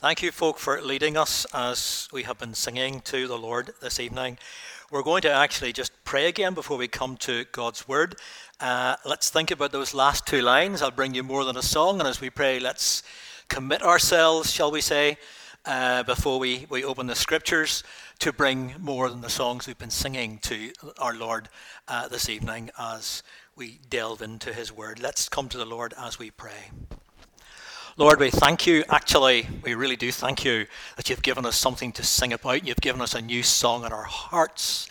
Thank 0.00 0.22
you, 0.22 0.30
folk, 0.30 0.58
for 0.58 0.80
leading 0.80 1.16
us 1.16 1.44
as 1.52 2.08
we 2.12 2.22
have 2.22 2.38
been 2.38 2.54
singing 2.54 3.00
to 3.00 3.26
the 3.26 3.36
Lord 3.36 3.72
this 3.82 3.98
evening. 3.98 4.38
We're 4.92 5.02
going 5.02 5.22
to 5.22 5.32
actually 5.32 5.72
just 5.72 5.90
pray 6.04 6.28
again 6.28 6.54
before 6.54 6.76
we 6.78 6.86
come 6.86 7.16
to 7.16 7.46
God's 7.50 7.88
Word. 7.88 8.14
Uh, 8.60 8.94
let's 9.04 9.28
think 9.28 9.50
about 9.50 9.72
those 9.72 9.94
last 9.94 10.24
two 10.24 10.40
lines. 10.40 10.82
I'll 10.82 10.92
bring 10.92 11.16
you 11.16 11.24
more 11.24 11.44
than 11.44 11.56
a 11.56 11.62
song, 11.62 11.98
and 11.98 12.08
as 12.08 12.20
we 12.20 12.30
pray, 12.30 12.60
let's 12.60 13.02
commit 13.48 13.82
ourselves, 13.82 14.52
shall 14.52 14.70
we 14.70 14.82
say, 14.82 15.18
uh, 15.66 16.04
before 16.04 16.38
we, 16.38 16.66
we 16.70 16.84
open 16.84 17.08
the 17.08 17.16
Scriptures 17.16 17.82
to 18.20 18.32
bring 18.32 18.76
more 18.78 19.10
than 19.10 19.20
the 19.20 19.28
songs 19.28 19.66
we've 19.66 19.78
been 19.78 19.90
singing 19.90 20.38
to 20.42 20.70
our 20.98 21.16
Lord 21.16 21.48
uh, 21.88 22.06
this 22.06 22.28
evening 22.28 22.70
as 22.78 23.24
we 23.56 23.80
delve 23.90 24.22
into 24.22 24.52
His 24.52 24.72
Word. 24.72 25.00
Let's 25.00 25.28
come 25.28 25.48
to 25.48 25.58
the 25.58 25.66
Lord 25.66 25.92
as 25.98 26.20
we 26.20 26.30
pray. 26.30 26.70
Lord, 27.98 28.20
we 28.20 28.30
thank 28.30 28.64
you. 28.64 28.84
Actually, 28.90 29.48
we 29.64 29.74
really 29.74 29.96
do 29.96 30.12
thank 30.12 30.44
you 30.44 30.68
that 30.94 31.10
you've 31.10 31.20
given 31.20 31.44
us 31.44 31.56
something 31.56 31.90
to 31.90 32.04
sing 32.04 32.32
about. 32.32 32.64
You've 32.64 32.80
given 32.80 33.00
us 33.00 33.12
a 33.16 33.20
new 33.20 33.42
song 33.42 33.84
in 33.84 33.92
our 33.92 34.04
hearts. 34.04 34.88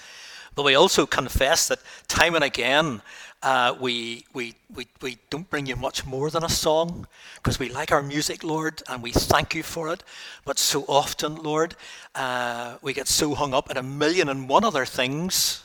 But 0.56 0.66
we 0.66 0.76
also 0.76 1.06
confess 1.06 1.70
that 1.70 1.80
time 2.10 2.36
and 2.36 2.44
again, 2.44 3.02
uh, 3.42 3.78
we, 3.80 4.26
we, 4.34 4.56
we, 4.76 4.88
we 5.02 5.20
don't 5.30 5.50
bring 5.50 5.68
you 5.68 5.78
much 5.78 6.06
more 6.06 6.30
than 6.30 6.44
a 6.44 6.50
song 6.50 7.08
because 7.38 7.60
we 7.60 7.70
like 7.70 7.94
our 7.94 8.04
music, 8.04 8.44
Lord, 8.44 8.84
and 8.90 9.02
we 9.02 9.14
thank 9.14 9.56
you 9.56 9.64
for 9.64 9.88
it. 9.94 10.04
But 10.44 10.60
so 10.60 10.84
often, 10.90 11.38
Lord, 11.38 11.76
uh, 12.14 12.76
we 12.82 12.92
get 12.92 13.08
so 13.08 13.36
hung 13.36 13.54
up 13.54 13.72
in 13.72 13.78
a 13.78 13.84
million 13.84 14.28
and 14.28 14.50
one 14.50 14.66
other 14.66 14.86
things 14.86 15.64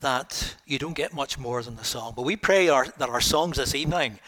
that 0.00 0.56
you 0.66 0.80
don't 0.80 0.96
get 0.96 1.14
much 1.14 1.38
more 1.38 1.62
than 1.62 1.76
the 1.76 1.84
song. 1.84 2.14
But 2.16 2.22
we 2.22 2.34
pray 2.34 2.68
our, 2.68 2.86
that 2.98 3.08
our 3.08 3.20
songs 3.20 3.58
this 3.58 3.76
evening 3.76 4.18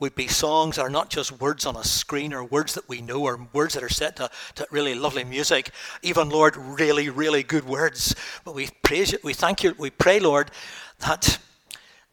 would 0.00 0.14
be 0.14 0.28
songs 0.28 0.76
that 0.76 0.82
are 0.82 0.90
not 0.90 1.10
just 1.10 1.40
words 1.40 1.66
on 1.66 1.76
a 1.76 1.84
screen 1.84 2.32
or 2.32 2.44
words 2.44 2.74
that 2.74 2.88
we 2.88 3.00
know 3.00 3.22
or 3.22 3.48
words 3.52 3.74
that 3.74 3.82
are 3.82 3.88
set 3.88 4.16
to, 4.16 4.30
to 4.54 4.66
really 4.70 4.94
lovely 4.94 5.24
music, 5.24 5.70
even, 6.02 6.28
Lord, 6.28 6.56
really, 6.56 7.08
really 7.10 7.42
good 7.42 7.64
words. 7.64 8.14
But 8.44 8.54
we 8.54 8.68
praise 8.82 9.12
you, 9.12 9.18
we 9.24 9.34
thank 9.34 9.64
you, 9.64 9.74
we 9.76 9.90
pray, 9.90 10.20
Lord, 10.20 10.50
that 11.00 11.38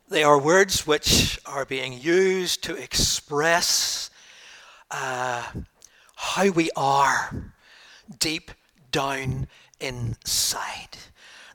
they 0.10 0.24
are 0.24 0.40
words 0.40 0.88
which 0.88 1.40
are 1.46 1.66
being 1.66 1.94
used 1.94 2.64
to 2.64 2.76
express 2.76 4.10
uh, 4.92 5.44
how 6.16 6.50
we 6.50 6.70
are 6.76 7.54
deep 8.20 8.52
down 8.92 9.48
inside 9.80 10.98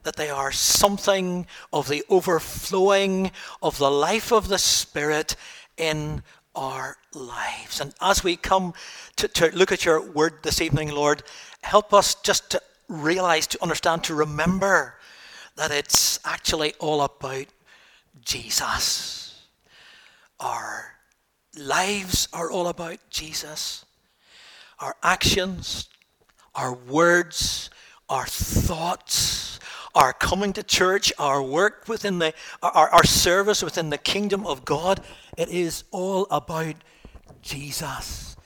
that 0.02 0.16
they 0.16 0.30
are 0.30 0.52
something 0.52 1.46
of 1.72 1.88
the 1.88 2.02
overflowing 2.08 3.30
of 3.62 3.78
the 3.78 3.90
life 3.90 4.32
of 4.32 4.48
the 4.48 4.58
Spirit 4.58 5.36
in 5.80 6.22
our 6.54 6.96
lives. 7.14 7.80
And 7.80 7.94
as 8.00 8.22
we 8.22 8.36
come 8.36 8.74
to, 9.16 9.26
to 9.28 9.50
look 9.56 9.72
at 9.72 9.84
your 9.84 10.00
word 10.00 10.34
this 10.42 10.60
evening, 10.60 10.90
Lord, 10.90 11.22
help 11.62 11.92
us 11.94 12.14
just 12.16 12.50
to 12.50 12.62
realize, 12.88 13.46
to 13.48 13.62
understand, 13.62 14.04
to 14.04 14.14
remember 14.14 14.96
that 15.56 15.70
it's 15.70 16.20
actually 16.24 16.74
all 16.78 17.00
about 17.00 17.46
Jesus. 18.24 19.42
Our 20.38 20.96
lives 21.56 22.28
are 22.32 22.50
all 22.50 22.68
about 22.68 22.98
Jesus. 23.10 23.84
Our 24.78 24.96
actions, 25.02 25.88
our 26.54 26.74
words, 26.74 27.70
our 28.08 28.26
thoughts, 28.26 29.49
our 29.94 30.12
coming 30.12 30.52
to 30.54 30.62
church, 30.62 31.12
our 31.18 31.42
work 31.42 31.84
within 31.88 32.18
the, 32.18 32.32
our, 32.62 32.88
our 32.90 33.04
service 33.04 33.62
within 33.62 33.90
the 33.90 33.98
kingdom 33.98 34.46
of 34.46 34.64
God, 34.64 35.00
it 35.36 35.48
is 35.48 35.84
all 35.90 36.26
about 36.30 36.76
Jesus. 37.42 38.36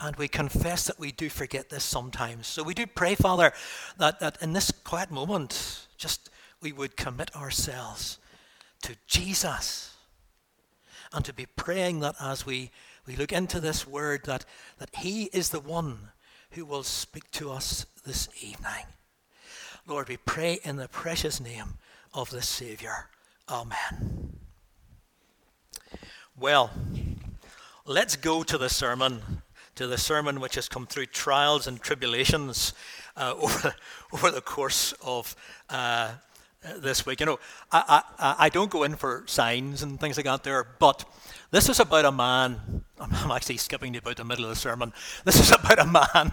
And 0.00 0.16
we 0.16 0.28
confess 0.28 0.86
that 0.86 0.98
we 0.98 1.12
do 1.12 1.28
forget 1.28 1.68
this 1.68 1.84
sometimes. 1.84 2.46
So 2.46 2.62
we 2.62 2.74
do 2.74 2.86
pray, 2.86 3.14
Father, 3.14 3.52
that, 3.98 4.20
that 4.20 4.38
in 4.40 4.54
this 4.54 4.70
quiet 4.70 5.10
moment, 5.10 5.86
just 5.98 6.30
we 6.62 6.72
would 6.72 6.96
commit 6.96 7.34
ourselves 7.36 8.18
to 8.82 8.96
Jesus. 9.06 9.96
And 11.12 11.24
to 11.24 11.32
be 11.32 11.46
praying 11.46 12.00
that 12.00 12.14
as 12.20 12.46
we, 12.46 12.70
we 13.06 13.16
look 13.16 13.32
into 13.32 13.60
this 13.60 13.86
word, 13.86 14.24
that, 14.24 14.44
that 14.78 14.94
He 14.96 15.24
is 15.32 15.50
the 15.50 15.60
one 15.60 16.10
who 16.52 16.64
will 16.64 16.82
speak 16.82 17.30
to 17.32 17.50
us 17.50 17.84
this 18.06 18.28
evening. 18.42 18.86
Lord, 19.90 20.08
we 20.08 20.18
pray 20.18 20.60
in 20.62 20.76
the 20.76 20.86
precious 20.86 21.40
name 21.40 21.74
of 22.14 22.30
the 22.30 22.42
Savior. 22.42 23.08
Amen. 23.48 24.36
Well, 26.38 26.70
let's 27.84 28.14
go 28.14 28.44
to 28.44 28.56
the 28.56 28.68
sermon, 28.68 29.42
to 29.74 29.88
the 29.88 29.98
sermon 29.98 30.38
which 30.38 30.54
has 30.54 30.68
come 30.68 30.86
through 30.86 31.06
trials 31.06 31.66
and 31.66 31.80
tribulations 31.80 32.72
uh, 33.16 33.34
over, 33.40 33.74
over 34.12 34.30
the 34.30 34.40
course 34.40 34.94
of 35.04 35.34
uh, 35.68 36.12
this 36.78 37.06
week. 37.06 37.20
You 37.20 37.26
know, 37.26 37.38
I, 37.72 38.02
I, 38.18 38.34
I 38.38 38.48
don't 38.48 38.70
go 38.70 38.82
in 38.82 38.96
for 38.96 39.24
signs 39.26 39.82
and 39.82 39.98
things 39.98 40.16
like 40.16 40.26
that 40.26 40.44
there, 40.44 40.66
but 40.78 41.04
this 41.50 41.68
is 41.68 41.80
about 41.80 42.04
a 42.04 42.12
man. 42.12 42.84
I'm 43.00 43.30
actually 43.30 43.56
skipping 43.56 43.96
about 43.96 44.16
the 44.16 44.24
middle 44.24 44.44
of 44.44 44.50
the 44.50 44.56
sermon. 44.56 44.92
This 45.24 45.40
is 45.40 45.50
about 45.58 45.78
a 45.78 45.86
man 45.86 46.32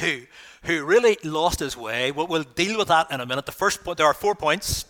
who 0.00 0.22
who 0.64 0.84
really 0.84 1.18
lost 1.22 1.60
his 1.60 1.76
way. 1.76 2.10
We'll, 2.10 2.26
we'll 2.26 2.42
deal 2.42 2.78
with 2.78 2.88
that 2.88 3.10
in 3.10 3.20
a 3.20 3.26
minute. 3.26 3.46
The 3.46 3.52
first 3.52 3.84
point, 3.84 3.98
there 3.98 4.06
are 4.06 4.14
four 4.14 4.34
points. 4.34 4.86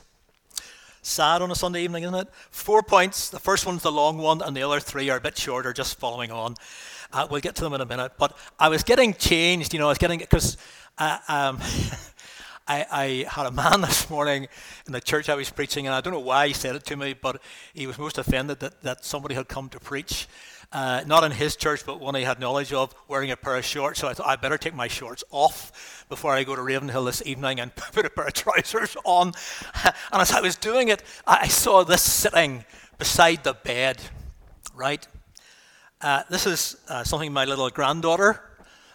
Sad 1.02 1.42
on 1.42 1.50
a 1.50 1.54
Sunday 1.54 1.82
evening, 1.82 2.04
isn't 2.04 2.14
it? 2.14 2.28
Four 2.50 2.82
points. 2.82 3.28
The 3.28 3.40
first 3.40 3.66
one's 3.66 3.82
the 3.82 3.92
long 3.92 4.18
one, 4.18 4.40
and 4.40 4.56
the 4.56 4.62
other 4.62 4.80
three 4.80 5.10
are 5.10 5.18
a 5.18 5.20
bit 5.20 5.36
shorter, 5.36 5.72
just 5.72 5.98
following 5.98 6.30
on. 6.30 6.54
Uh, 7.12 7.26
we'll 7.30 7.40
get 7.40 7.54
to 7.56 7.62
them 7.62 7.74
in 7.74 7.80
a 7.80 7.86
minute. 7.86 8.12
But 8.18 8.36
I 8.58 8.68
was 8.68 8.82
getting 8.82 9.14
changed, 9.14 9.74
you 9.74 9.80
know, 9.80 9.86
I 9.86 9.90
was 9.90 9.98
getting, 9.98 10.20
because 10.20 10.56
uh, 10.96 11.18
um, 11.28 11.58
I, 12.66 12.86
I, 12.90 13.26
had 13.28 13.46
a 13.46 13.50
man 13.50 13.80
this 13.82 14.08
morning 14.08 14.48
in 14.86 14.92
the 14.92 15.00
church 15.00 15.28
I 15.28 15.34
was 15.34 15.50
preaching, 15.50 15.86
and 15.86 15.94
I 15.94 16.00
don't 16.00 16.12
know 16.12 16.20
why 16.20 16.48
he 16.48 16.54
said 16.54 16.76
it 16.76 16.84
to 16.86 16.96
me, 16.96 17.14
but 17.14 17.40
he 17.74 17.86
was 17.86 17.98
most 17.98 18.18
offended 18.18 18.60
that, 18.60 18.80
that 18.82 19.04
somebody 19.04 19.34
had 19.34 19.48
come 19.48 19.68
to 19.70 19.80
preach 19.80 20.28
uh, 20.74 21.04
not 21.06 21.22
in 21.22 21.30
his 21.30 21.54
church, 21.54 21.86
but 21.86 22.00
one 22.00 22.16
he 22.16 22.22
had 22.22 22.40
knowledge 22.40 22.72
of, 22.72 22.94
wearing 23.06 23.30
a 23.30 23.36
pair 23.36 23.56
of 23.56 23.64
shorts. 23.64 24.00
So 24.00 24.08
I 24.08 24.14
thought, 24.14 24.26
I 24.26 24.34
better 24.34 24.58
take 24.58 24.74
my 24.74 24.88
shorts 24.88 25.22
off 25.30 26.04
before 26.08 26.32
I 26.32 26.42
go 26.42 26.56
to 26.56 26.62
Ravenhill 26.62 27.04
this 27.04 27.22
evening 27.24 27.60
and 27.60 27.74
put 27.92 28.04
a 28.04 28.10
pair 28.10 28.26
of 28.26 28.32
trousers 28.32 28.96
on. 29.04 29.32
And 30.12 30.20
as 30.20 30.32
I 30.32 30.40
was 30.40 30.56
doing 30.56 30.88
it, 30.88 31.02
I 31.26 31.48
saw 31.48 31.84
this 31.84 32.02
sitting 32.02 32.64
beside 32.98 33.44
the 33.44 33.54
bed, 33.54 34.00
right? 34.74 35.06
Uh, 36.00 36.22
this 36.28 36.46
is 36.46 36.76
uh, 36.88 37.04
something 37.04 37.32
my 37.32 37.44
little 37.44 37.70
granddaughter, 37.70 38.42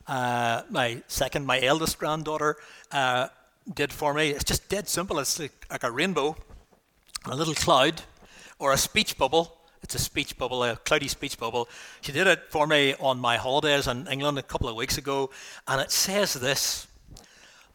uh, 0.08 0.64
my 0.70 1.02
second, 1.08 1.46
my 1.46 1.62
eldest 1.62 1.98
granddaughter, 1.98 2.58
uh, 2.92 3.28
did 3.74 3.92
for 3.94 4.14
me. 4.14 4.30
It's 4.30 4.44
just 4.44 4.70
dead 4.70 4.88
simple. 4.88 5.20
It's 5.20 5.40
like, 5.40 5.66
like 5.70 5.84
a 5.84 5.92
rainbow, 5.92 6.36
a 7.26 7.36
little 7.36 7.54
cloud, 7.54 8.02
or 8.58 8.72
a 8.72 8.78
speech 8.78 9.18
bubble 9.18 9.60
it's 9.82 9.96
a 9.96 10.00
speech 10.00 10.38
bubble, 10.38 10.64
a 10.64 10.76
cloudy 10.76 11.08
speech 11.08 11.38
bubble. 11.38 11.70
She 12.02 12.12
did 12.12 12.28
it 12.28 12.44
for 12.50 12.68
me 12.68 12.96
on 13.00 13.20
my 13.20 13.38
holidays 13.38 13.88
in 13.88 14.08
England 14.08 14.38
a 14.38 14.44
couple 14.44 14.68
of 14.68 14.76
weeks 14.76 14.98
ago, 14.98 15.30
and 15.68 15.82
it 15.82 15.92
says 15.92 16.34
this 16.34 16.88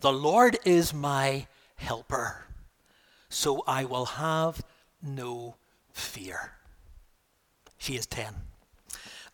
The 0.01 0.13
Lord 0.13 0.59
is 0.65 0.93
my 0.93 1.47
helper, 1.77 2.45
so 3.29 3.65
I 3.67 3.85
will 3.85 4.05
have 4.05 4.63
no 5.03 5.57
fear. 5.93 6.53
She 7.79 7.97
is 7.97 8.07
10. 8.07 8.27
Uh, 8.27 8.29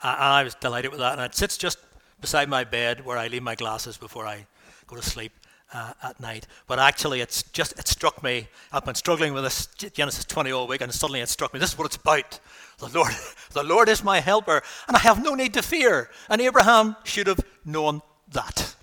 and 0.03 0.25
I 0.25 0.43
was 0.43 0.55
delighted 0.55 0.91
with 0.91 1.01
that, 1.01 1.19
and 1.19 1.23
it 1.23 1.35
sits 1.35 1.59
just 1.59 1.79
beside 2.21 2.49
my 2.49 2.65
bed 2.65 3.05
where 3.05 3.19
I 3.19 3.29
leave 3.29 3.43
my 3.43 3.55
glasses 3.55 3.97
before 3.97 4.27
I 4.27 4.47
go 4.87 4.97
to 4.97 5.03
sleep 5.03 5.33
uh, 5.73 5.93
at 6.03 6.21
night. 6.21 6.47
But 6.67 6.79
actually, 6.79 7.21
it's 7.21 7.43
just 7.45 7.79
it 7.79 7.89
struck 7.89 8.23
me. 8.23 8.49
I've 8.73 8.85
been 8.85 8.95
struggling 8.95 9.35
with 9.35 9.45
this 9.45 9.67
Genesis 9.93 10.25
20 10.25 10.53
all 10.53 10.67
week, 10.67 10.81
and 10.81 10.93
suddenly 10.93 11.21
it 11.21 11.29
struck 11.29 11.53
me. 11.53 11.61
This 11.61 11.73
is 11.73 11.79
what 11.79 11.87
it's 11.87 11.97
about. 11.97 12.41
The 12.79 12.89
Lord, 12.89 13.13
the 13.53 13.63
Lord 13.63 13.89
is 13.89 14.03
my 14.03 14.21
helper, 14.21 14.63
and 14.89 14.97
I 14.97 15.01
have 15.01 15.23
no 15.23 15.35
need 15.35 15.55
to 15.55 15.63
fear. 15.63 16.11
And 16.29 16.41
Abraham 16.41 16.97
should 17.05 17.27
have 17.27 17.41
known 17.65 18.03
that. 18.33 18.75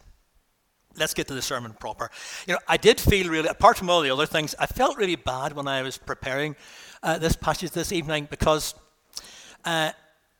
Let's 0.95 1.13
get 1.13 1.27
to 1.27 1.35
the 1.35 1.41
sermon 1.41 1.73
proper. 1.79 2.09
You 2.47 2.53
know, 2.53 2.59
I 2.67 2.77
did 2.77 2.99
feel 2.99 3.29
really, 3.29 3.49
apart 3.49 3.77
from 3.77 3.89
all 3.89 4.01
the 4.01 4.09
other 4.09 4.25
things, 4.25 4.55
I 4.57 4.65
felt 4.65 4.97
really 4.97 5.15
bad 5.15 5.53
when 5.53 5.67
I 5.67 5.83
was 5.83 5.97
preparing 5.97 6.55
uh, 7.03 7.19
this 7.19 7.35
passage 7.35 7.71
this 7.71 7.91
evening 7.91 8.27
because 8.31 8.73
uh, 9.63 9.91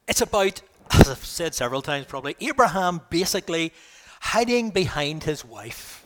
it's 0.07 0.21
about, 0.21 0.61
as 0.91 1.09
I've 1.09 1.23
said 1.23 1.53
several 1.53 1.83
times 1.83 2.07
probably, 2.07 2.35
Abraham 2.39 3.01
basically 3.11 3.71
hiding 4.19 4.71
behind 4.71 5.25
his 5.25 5.45
wife 5.45 5.96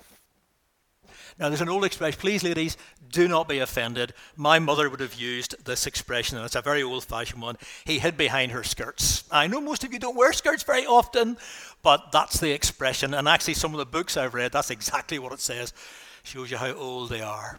now, 1.42 1.50
there's 1.50 1.62
an 1.62 1.70
old 1.70 1.86
expression, 1.86 2.20
please, 2.20 2.44
ladies, 2.44 2.78
do 3.12 3.28
not 3.28 3.50
be 3.50 3.58
offended. 3.58 4.14
My 4.36 4.60
mother 4.60 4.88
would 4.92 5.00
have 5.00 5.16
used 5.16 5.66
this 5.66 5.88
expression, 5.88 6.38
and 6.38 6.46
it's 6.46 6.56
a 6.56 6.62
very 6.62 6.84
old 6.84 7.04
fashioned 7.04 7.42
one. 7.42 7.58
He 7.84 7.98
hid 7.98 8.16
behind 8.16 8.52
her 8.52 8.64
skirts. 8.64 9.24
I 9.32 9.48
know 9.48 9.60
most 9.60 9.84
of 9.84 9.92
you 9.92 9.98
don't 9.98 10.16
wear 10.16 10.34
skirts 10.34 10.62
very 10.62 10.86
often, 10.86 11.38
but 11.82 12.12
that's 12.12 12.40
the 12.40 12.52
expression. 12.52 13.16
And 13.16 13.28
actually, 13.28 13.56
some 13.56 13.74
of 13.74 13.80
the 13.80 13.88
books 13.88 14.18
I've 14.18 14.36
read, 14.36 14.52
that's 14.52 14.70
exactly 14.70 15.18
what 15.18 15.34
it 15.34 15.40
says. 15.40 15.74
Shows 16.22 16.52
you 16.52 16.58
how 16.58 16.74
old 16.74 17.10
they 17.10 17.22
are. 17.22 17.58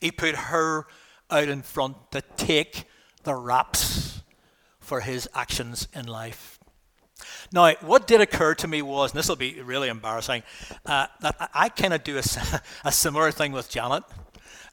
He 0.00 0.10
put 0.10 0.34
her 0.34 0.88
out 1.30 1.48
in 1.48 1.62
front 1.62 2.10
to 2.10 2.22
take 2.36 2.82
the 3.22 3.36
raps 3.36 4.22
for 4.80 5.02
his 5.02 5.28
actions 5.36 5.86
in 5.94 6.08
life. 6.08 6.57
Now, 7.52 7.72
what 7.80 8.06
did 8.06 8.20
occur 8.20 8.54
to 8.56 8.68
me 8.68 8.82
was, 8.82 9.12
and 9.12 9.18
this 9.18 9.28
will 9.28 9.36
be 9.36 9.60
really 9.60 9.88
embarrassing, 9.88 10.42
uh, 10.86 11.06
that 11.20 11.50
I, 11.54 11.68
kind 11.68 11.94
of 11.94 12.04
do 12.04 12.16
a, 12.16 12.22
a, 12.84 12.92
similar 12.92 13.30
thing 13.30 13.52
with 13.52 13.68
Janet. 13.68 14.04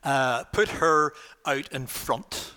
Uh, 0.03 0.43
put 0.45 0.69
her 0.69 1.13
out 1.45 1.71
in 1.71 1.87
front 1.87 2.53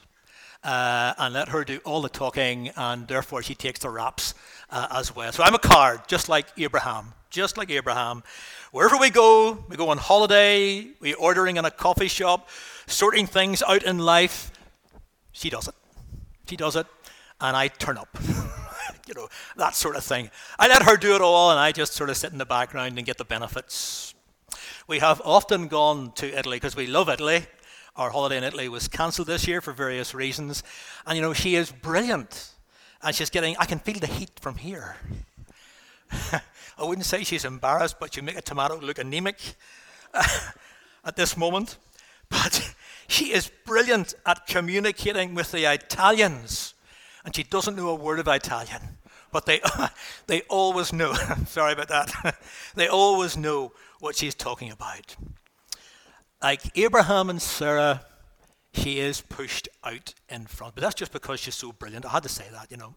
uh, 0.65 1.15
and 1.19 1.35
let 1.35 1.49
her 1.49 1.65
do 1.65 1.79
all 1.85 2.03
the 2.03 2.09
talking, 2.09 2.71
and 2.77 3.09
therefore 3.09 3.43
she 3.43 3.55
takes 3.55 3.81
the 3.81 3.91
raps 3.91 4.35
uh, 4.71 4.89
as 4.91 5.15
well. 5.15 5.33
So 5.33 5.43
I'm 5.43 5.55
a 5.55 5.59
card, 5.59 6.01
just 6.09 6.29
like 6.29 6.47
Abraham, 6.59 7.15
just 7.31 7.57
like 7.57 7.71
Abraham. 7.71 8.23
Wherever 8.73 8.97
we 8.99 9.11
go, 9.11 9.65
we 9.69 9.77
go 9.77 9.89
on 9.89 9.99
holiday, 9.99 10.89
we 11.01 11.15
ordering 11.15 11.57
in 11.57 11.65
a 11.65 11.71
coffee 11.71 12.09
shop, 12.09 12.49
sorting 12.87 13.27
things 13.27 13.63
out 13.63 13.83
in 13.83 13.99
life. 13.99 14.51
She 15.33 15.49
does 15.49 15.69
it. 15.69 15.75
She 16.49 16.57
does 16.57 16.77
it, 16.77 16.87
and 17.41 17.57
I 17.57 17.69
turn 17.69 17.97
up. 17.97 18.09
you 19.09 19.15
know, 19.15 19.29
that 19.57 19.75
sort 19.75 19.97
of 19.97 20.05
thing. 20.05 20.31
I 20.59 20.69
let 20.69 20.83
her 20.83 20.97
do 20.97 21.15
it 21.15 21.21
all, 21.21 21.51
and 21.51 21.59
I 21.59 21.73
just 21.73 21.95
sort 21.95 22.11
of 22.11 22.17
sit 22.17 22.33
in 22.33 22.39
the 22.39 22.47
background 22.47 22.99
and 22.99 23.07
get 23.07 23.19
the 23.19 23.25
benefits. 23.25 24.15
We 24.87 25.01
have 25.01 25.21
often 25.25 25.69
gone 25.69 26.13
to 26.13 26.39
Italy 26.39 26.57
because 26.57 26.77
we 26.77 26.87
love 26.87 27.09
Italy. 27.09 27.47
Our 27.97 28.11
holiday 28.11 28.39
in 28.39 28.45
Italy 28.45 28.69
was 28.69 28.87
cancelled 28.87 29.27
this 29.27 29.49
year 29.49 29.61
for 29.61 29.73
various 29.73 30.15
reasons. 30.15 30.63
And 31.07 31.17
you 31.17 31.23
know, 31.23 31.33
she 31.33 31.57
is 31.57 31.73
brilliant. 31.73 32.51
And 33.03 33.15
she's 33.15 33.31
getting, 33.31 33.57
I 33.59 33.65
can 33.65 33.79
feel 33.79 33.99
the 33.99 34.07
heat 34.07 34.31
from 34.41 34.57
here. 34.57 34.97
I 36.33 36.41
wouldn't 36.85 37.07
say 37.07 37.25
she's 37.25 37.45
embarrassed, 37.45 37.97
but 37.99 38.17
you 38.17 38.23
make 38.23 38.39
a 38.39 38.43
tomato 38.43 38.79
look 38.79 38.99
anemic 38.99 39.39
at 40.15 41.17
this 41.17 41.37
moment. 41.37 41.77
But 42.29 42.75
she 43.09 43.33
is 43.33 43.51
brilliant 43.65 44.15
at 44.25 44.47
communicating 44.47 45.35
with 45.35 45.53
the 45.53 45.71
Italians. 45.73 46.75
And 47.25 47.35
she 47.35 47.43
doesn't 47.43 47.77
know 47.77 47.89
a 47.89 47.95
word 47.95 48.21
of 48.21 48.29
Italian. 48.29 48.98
But 49.31 49.47
they, 49.47 49.61
they 50.27 50.43
always 50.43 50.93
know, 50.93 51.13
sorry 51.47 51.73
about 51.73 51.89
that, 51.89 52.41
they 52.75 52.89
always 52.89 53.37
know 53.37 53.73
what 54.01 54.17
she's 54.17 54.35
talking 54.35 54.71
about. 54.71 55.17
Like 56.43 56.63
Abraham 56.79 57.31
and 57.31 57.43
Sarah, 57.43 58.03
she 58.73 59.01
is 59.01 59.21
pushed 59.21 59.69
out 59.83 60.15
in 60.29 60.47
front. 60.47 60.75
But 60.75 60.83
that's 60.83 60.95
just 60.95 61.13
because 61.13 61.41
she's 61.41 61.57
so 61.57 61.73
brilliant. 61.73 62.07
I 62.07 62.11
had 62.11 62.23
to 62.23 62.29
say 62.29 62.45
that, 62.53 62.71
you 62.71 62.77
know. 62.77 62.95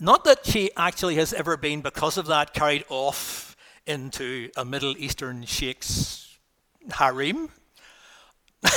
Not 0.00 0.24
that 0.24 0.44
she 0.44 0.70
actually 0.76 1.14
has 1.16 1.32
ever 1.32 1.56
been, 1.56 1.80
because 1.80 2.18
of 2.18 2.26
that, 2.26 2.54
carried 2.54 2.84
off 2.88 3.56
into 3.86 4.50
a 4.56 4.64
Middle 4.64 4.96
Eastern 4.98 5.44
sheikh's 5.44 6.38
harem. 6.90 7.50
I 8.64 8.70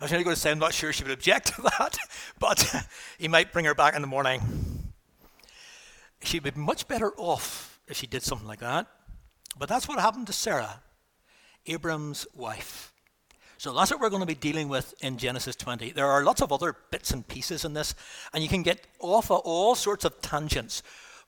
was 0.00 0.10
going 0.10 0.24
to 0.24 0.36
say, 0.36 0.50
I'm 0.50 0.58
not 0.58 0.72
sure 0.72 0.92
she 0.92 1.02
would 1.02 1.12
object 1.12 1.54
to 1.54 1.62
that, 1.62 1.96
but 2.38 2.86
he 3.18 3.28
might 3.28 3.52
bring 3.52 3.64
her 3.64 3.74
back 3.74 3.94
in 3.94 4.02
the 4.02 4.08
morning. 4.08 4.73
She'd 6.24 6.42
be 6.42 6.50
much 6.54 6.88
better 6.88 7.12
off 7.16 7.80
if 7.86 7.96
she 7.96 8.06
did 8.06 8.22
something 8.22 8.48
like 8.48 8.60
that. 8.60 8.86
But 9.56 9.68
that's 9.68 9.86
what 9.86 10.00
happened 10.00 10.26
to 10.28 10.32
Sarah, 10.32 10.80
Abram's 11.66 12.26
wife. 12.34 12.92
So 13.58 13.72
that's 13.72 13.90
what 13.90 14.00
we're 14.00 14.10
going 14.10 14.20
to 14.20 14.26
be 14.26 14.34
dealing 14.34 14.68
with 14.68 14.94
in 15.00 15.16
Genesis 15.16 15.56
20. 15.56 15.92
There 15.92 16.06
are 16.06 16.24
lots 16.24 16.42
of 16.42 16.52
other 16.52 16.76
bits 16.90 17.12
and 17.12 17.26
pieces 17.26 17.64
in 17.64 17.72
this, 17.72 17.94
and 18.32 18.42
you 18.42 18.48
can 18.48 18.62
get 18.62 18.86
off 18.98 19.30
of 19.30 19.40
all 19.40 19.74
sorts 19.74 20.04
of 20.04 20.20
tangents, 20.20 20.82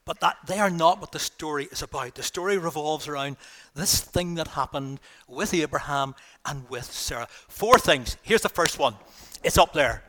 but 0.04 0.20
that 0.20 0.36
they 0.46 0.58
are 0.58 0.70
not 0.70 1.00
what 1.00 1.12
the 1.12 1.18
story 1.18 1.68
is 1.70 1.82
about. 1.82 2.14
The 2.14 2.22
story 2.22 2.58
revolves 2.58 3.06
around 3.06 3.36
this 3.74 4.00
thing 4.00 4.34
that 4.34 4.48
happened 4.48 5.00
with 5.28 5.54
Abraham 5.54 6.14
and 6.44 6.68
with 6.68 6.84
Sarah. 6.84 7.28
Four 7.30 7.78
things. 7.78 8.16
Here's 8.22 8.42
the 8.42 8.48
first 8.48 8.78
one. 8.78 8.96
It's 9.44 9.58
up 9.58 9.72
there. 9.72 10.02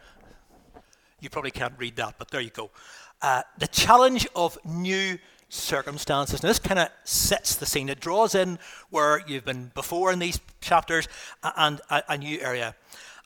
You 1.20 1.30
probably 1.30 1.52
can't 1.52 1.74
read 1.78 1.96
that, 1.96 2.16
but 2.18 2.30
there 2.30 2.42
you 2.42 2.50
go. 2.50 2.72
Uh, 3.22 3.42
the 3.58 3.68
challenge 3.68 4.28
of 4.36 4.58
new 4.64 5.18
circumstances. 5.50 6.42
And 6.42 6.50
this 6.50 6.60
kind 6.60 6.80
of 6.80 6.90
sets 7.04 7.56
the 7.56 7.66
scene. 7.66 7.90
It 7.90 8.00
draws 8.00 8.36
in 8.36 8.60
where 8.90 9.22
you've 9.28 9.46
been 9.46 9.72
before 9.74 10.12
in 10.12 10.20
these 10.20 10.40
chapters 10.62 11.08
and 11.44 11.82
a, 11.90 12.04
a 12.10 12.18
new 12.18 12.40
area. 12.40 12.76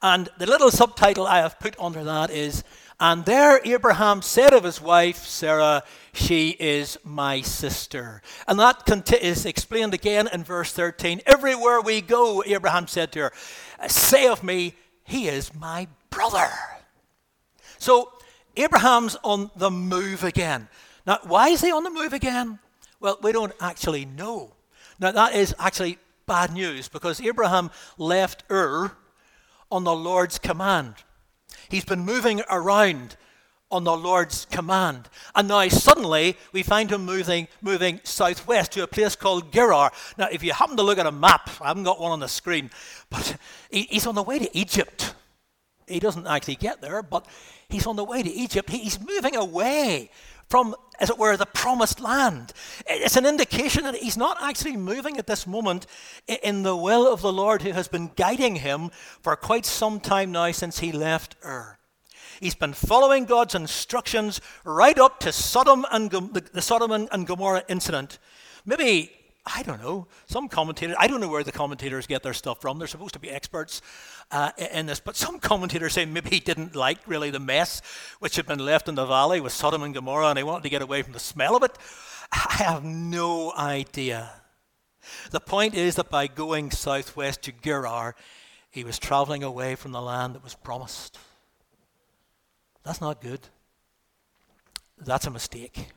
And 0.02 0.30
the 0.38 0.48
little 0.48 0.72
subtitle 0.72 1.28
I 1.28 1.40
have 1.40 1.60
put 1.60 1.76
under 1.80 2.04
that 2.04 2.32
is 2.32 2.64
And 3.00 3.26
there 3.26 3.60
Abraham 3.66 4.22
said 4.22 4.54
of 4.54 4.64
his 4.64 4.82
wife, 4.82 5.18
Sarah, 5.18 5.84
She 6.14 6.50
is 6.60 6.98
my 7.04 7.42
sister. 7.42 8.22
And 8.48 8.60
that 8.60 9.14
is 9.22 9.46
explained 9.46 9.94
again 9.94 10.30
in 10.32 10.44
verse 10.44 10.72
13. 10.74 11.22
Everywhere 11.26 11.82
we 11.82 12.02
go, 12.02 12.44
Abraham 12.46 12.88
said 12.88 13.12
to 13.14 13.20
her, 13.20 13.32
Say 13.88 14.28
of 14.28 14.44
me, 14.44 14.76
He 15.04 15.28
is 15.28 15.54
my 15.54 15.88
brother. 16.10 16.50
So 17.78 18.12
Abraham's 18.58 19.18
on 19.24 19.52
the 19.56 19.72
move 19.72 20.24
again. 20.24 20.68
Now, 21.06 21.20
why 21.24 21.50
is 21.50 21.62
he 21.62 21.72
on 21.72 21.84
the 21.84 21.90
move 21.90 22.14
again? 22.14 22.60
Well, 23.00 23.18
we 23.22 23.32
don't 23.32 23.54
actually 23.60 24.06
know. 24.06 24.54
Now, 25.00 25.12
that 25.12 25.34
is 25.34 25.56
actually 25.58 25.98
bad 26.28 26.54
news 26.54 26.88
because 26.88 27.20
Abraham 27.22 27.72
left 27.98 28.44
Ur 28.50 28.92
on 29.72 29.84
the 29.84 29.96
Lord's 29.96 30.38
command. 30.38 30.96
He's 31.70 31.86
been 31.86 32.02
moving 32.02 32.42
around 32.50 33.16
on 33.72 33.86
the 33.86 33.96
Lord's 33.96 34.46
command. 34.46 35.10
And 35.34 35.48
now 35.48 35.68
suddenly 35.70 36.38
we 36.52 36.62
find 36.62 36.92
him 36.92 37.06
moving, 37.06 37.48
moving 37.62 38.02
southwest 38.04 38.74
to 38.74 38.84
a 38.84 38.88
place 38.88 39.16
called 39.16 39.52
Gerar. 39.52 39.92
Now, 40.18 40.28
if 40.32 40.44
you 40.44 40.52
happen 40.54 40.76
to 40.76 40.84
look 40.84 41.00
at 41.00 41.06
a 41.06 41.12
map, 41.12 41.50
I 41.62 41.70
haven't 41.70 41.84
got 41.84 42.00
one 42.00 42.12
on 42.12 42.20
the 42.20 42.28
screen, 42.28 42.70
but 43.10 43.38
he's 43.70 44.06
on 44.06 44.16
the 44.16 44.24
way 44.24 44.40
to 44.40 44.58
Egypt. 44.58 45.16
He 45.88 46.00
doesn't 46.00 46.28
actually 46.28 46.56
get 46.56 46.82
there, 46.82 47.04
but 47.04 47.26
he's 47.70 47.88
on 47.88 47.96
the 47.96 48.04
way 48.04 48.24
to 48.24 48.30
Egypt. 48.30 48.70
He's 48.70 49.00
moving 49.00 49.36
away 49.36 50.10
from, 50.50 50.76
as 51.00 51.10
it 51.10 51.18
were, 51.18 51.38
the 51.38 51.46
promised 51.46 52.02
land. 52.02 52.54
It's 52.88 53.16
an 53.16 53.26
indication 53.26 53.84
that 53.86 53.96
he's 53.96 54.18
not 54.18 54.38
actually 54.42 54.76
moving 54.76 55.18
at 55.18 55.28
this 55.28 55.48
moment 55.48 55.88
in 56.28 56.64
the 56.64 56.76
will 56.76 57.12
of 57.12 57.22
the 57.22 57.32
Lord 57.32 57.62
who 57.62 57.72
has 57.72 57.88
been 57.88 58.12
guiding 58.16 58.58
him 58.58 58.92
for 59.22 59.36
quite 59.36 59.66
some 59.66 60.00
time 60.00 60.32
now 60.32 60.52
since 60.52 60.80
he 60.80 60.92
left 60.92 61.36
Ur. 61.44 61.78
He's 62.42 62.56
been 62.56 62.74
following 62.74 63.26
God's 63.26 63.56
instructions 63.56 64.42
right 64.66 64.98
up 64.98 65.20
to 65.22 65.32
Sodom 65.32 65.86
and 65.92 66.10
the 66.10 66.62
Sodom 66.62 66.92
and 66.92 67.28
Gomorrah 67.28 67.64
incident. 67.70 68.20
Maybe 68.66 69.12
I 69.46 69.64
don't 69.64 69.82
know. 69.82 70.08
Some 70.28 70.48
commentators, 70.48 70.96
I 71.00 71.08
don't 71.08 71.20
know 71.20 71.28
where 71.28 71.44
the 71.44 71.52
commentators 71.52 72.06
get 72.06 72.22
their 72.22 72.34
stuff 72.34 72.62
from. 72.62 72.78
They're 72.78 72.88
supposed 72.88 73.14
to 73.14 73.20
be 73.20 73.30
experts 73.30 73.82
uh, 74.30 74.52
in 74.72 74.86
this, 74.86 75.00
but 75.00 75.16
some 75.16 75.40
commentators 75.40 75.94
say 75.94 76.06
maybe 76.06 76.30
he 76.30 76.40
didn't 76.40 76.76
like 76.76 77.00
really 77.08 77.32
the 77.32 77.40
mess 77.40 77.82
which 78.20 78.36
had 78.36 78.46
been 78.46 78.60
left 78.60 78.88
in 78.88 78.96
the 78.96 79.06
valley 79.06 79.42
with 79.42 79.52
Sodom 79.52 79.82
and 79.82 79.96
Gomorrah 79.96 80.30
and 80.30 80.38
he 80.38 80.44
wanted 80.44 80.64
to 80.64 80.70
get 80.70 80.84
away 80.84 81.02
from 81.02 81.14
the 81.14 81.20
smell 81.20 81.56
of 81.56 81.64
it. 81.64 81.76
I 82.32 82.54
have 82.60 82.84
no 82.84 83.52
idea. 83.54 84.30
The 85.32 85.40
point 85.40 85.74
is 85.74 85.96
that 85.96 86.12
by 86.12 86.28
going 86.28 86.70
southwest 86.70 87.42
to 87.44 87.52
Gerar, 87.52 88.16
he 88.70 88.84
was 88.84 89.00
traveling 89.00 89.44
away 89.44 89.76
from 89.76 89.92
the 89.92 90.02
land 90.02 90.36
that 90.36 90.44
was 90.44 90.54
promised. 90.54 91.18
That's 92.84 93.02
not 93.02 93.22
good. 93.22 93.42
That's 94.98 95.26
a 95.26 95.32
mistake. 95.32 95.88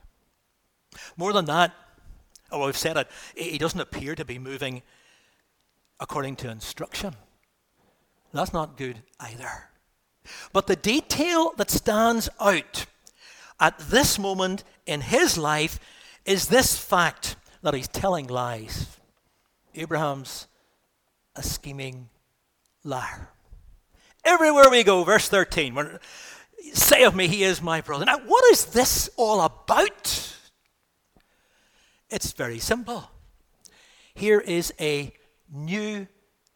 More 1.15 1.31
than 1.31 1.45
that, 1.45 1.73
oh, 2.55 2.65
we've 2.65 2.77
said 2.77 2.97
it, 2.97 3.07
he 3.35 3.57
doesn't 3.57 3.79
appear 3.79 4.15
to 4.15 4.25
be 4.25 4.39
moving 4.39 4.81
according 5.99 6.35
to 6.37 6.49
instruction. 6.49 7.15
That's 8.33 8.53
not 8.53 8.77
good 8.77 9.01
either. 9.19 9.69
But 10.51 10.67
the 10.67 10.75
detail 10.75 11.53
that 11.57 11.69
stands 11.69 12.29
out 12.39 12.85
at 13.59 13.77
this 13.79 14.19
moment 14.19 14.63
in 14.85 15.01
his 15.01 15.37
life 15.37 15.79
is 16.25 16.47
this 16.47 16.77
fact 16.77 17.35
that 17.61 17.73
he's 17.73 17.87
telling 17.87 18.27
lies. 18.27 18.97
Abraham's 19.73 20.47
a 21.35 21.43
scheming 21.43 22.09
liar. 22.83 23.29
Everywhere 24.23 24.69
we 24.69 24.83
go, 24.83 25.03
verse 25.03 25.29
13, 25.29 25.99
say 26.73 27.03
of 27.03 27.15
me, 27.15 27.27
he 27.27 27.43
is 27.43 27.61
my 27.61 27.81
brother. 27.81 28.05
Now, 28.05 28.19
what 28.25 28.43
is 28.51 28.65
this 28.65 29.09
all 29.17 29.41
about? 29.41 30.34
It's 32.15 32.31
very 32.31 32.59
simple. 32.59 33.11
Here 34.13 34.39
is 34.39 34.73
a 34.79 35.11
new 35.53 36.07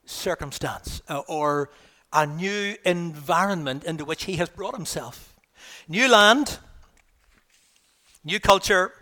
circumstance 0.06 1.02
uh, 1.10 1.22
or 1.28 1.70
a 2.14 2.26
new 2.26 2.78
environment 2.86 3.84
into 3.84 4.06
which 4.06 4.24
he 4.24 4.38
has 4.38 4.48
brought 4.48 4.74
himself. 4.74 5.36
New 5.90 6.08
land, 6.08 6.60
new 8.24 8.40
culture, 8.40 8.94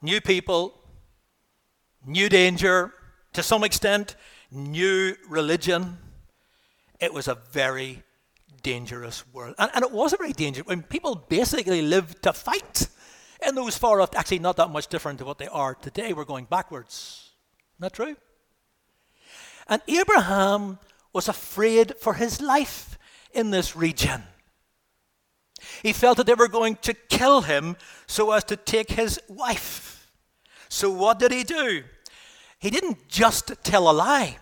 new 0.00 0.20
people, 0.20 0.80
new 2.06 2.28
danger, 2.28 2.94
to 3.32 3.42
some 3.42 3.64
extent, 3.64 4.14
new 4.52 5.16
religion. 5.28 5.98
It 7.00 7.12
was 7.12 7.26
a 7.26 7.34
very 7.50 8.04
dangerous 8.62 9.24
world. 9.32 9.56
And, 9.58 9.68
and 9.74 9.84
it 9.84 9.90
was 9.90 10.12
a 10.12 10.16
very 10.16 10.32
dangerous 10.32 10.68
when 10.68 10.84
people 10.84 11.16
basically 11.28 11.82
lived 11.82 12.22
to 12.22 12.32
fight 12.32 12.86
in 13.46 13.54
those 13.54 13.76
far 13.76 14.00
off, 14.00 14.14
actually 14.14 14.40
not 14.40 14.56
that 14.56 14.70
much 14.70 14.88
different 14.88 15.18
to 15.18 15.24
what 15.24 15.38
they 15.38 15.46
are 15.48 15.74
today. 15.74 16.12
We're 16.12 16.24
going 16.24 16.46
backwards. 16.46 17.30
Isn't 17.76 17.82
that 17.82 17.92
true? 17.92 18.16
And 19.68 19.82
Abraham 19.86 20.78
was 21.12 21.28
afraid 21.28 21.94
for 22.00 22.14
his 22.14 22.40
life 22.40 22.98
in 23.32 23.50
this 23.50 23.76
region. 23.76 24.22
He 25.82 25.92
felt 25.92 26.16
that 26.16 26.26
they 26.26 26.34
were 26.34 26.48
going 26.48 26.76
to 26.76 26.94
kill 26.94 27.42
him 27.42 27.76
so 28.06 28.32
as 28.32 28.44
to 28.44 28.56
take 28.56 28.90
his 28.90 29.20
wife. 29.28 30.10
So 30.68 30.90
what 30.90 31.18
did 31.18 31.32
he 31.32 31.44
do? 31.44 31.84
He 32.58 32.70
didn't 32.70 33.08
just 33.08 33.52
tell 33.62 33.90
a 33.90 33.92
lie. 33.92 34.38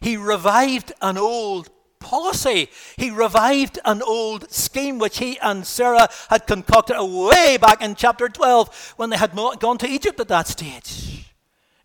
He 0.00 0.16
revived 0.16 0.92
an 1.00 1.18
old 1.18 1.70
policy. 2.02 2.68
He 2.96 3.10
revived 3.10 3.78
an 3.84 4.02
old 4.02 4.50
scheme 4.50 4.98
which 4.98 5.18
he 5.18 5.38
and 5.40 5.66
Sarah 5.66 6.08
had 6.28 6.46
concocted 6.46 6.96
way 6.98 7.56
back 7.56 7.82
in 7.82 7.94
chapter 7.94 8.28
12 8.28 8.94
when 8.96 9.10
they 9.10 9.16
had 9.16 9.34
not 9.34 9.60
gone 9.60 9.78
to 9.78 9.88
Egypt 9.88 10.20
at 10.20 10.28
that 10.28 10.48
stage. 10.48 11.30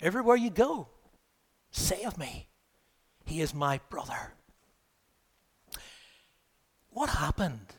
Everywhere 0.01 0.35
you 0.35 0.49
go, 0.49 0.89
say 1.71 2.03
of 2.03 2.17
me, 2.17 2.47
he 3.25 3.41
is 3.41 3.53
my 3.53 3.79
brother. 3.89 4.33
What 6.89 7.09
happened? 7.09 7.75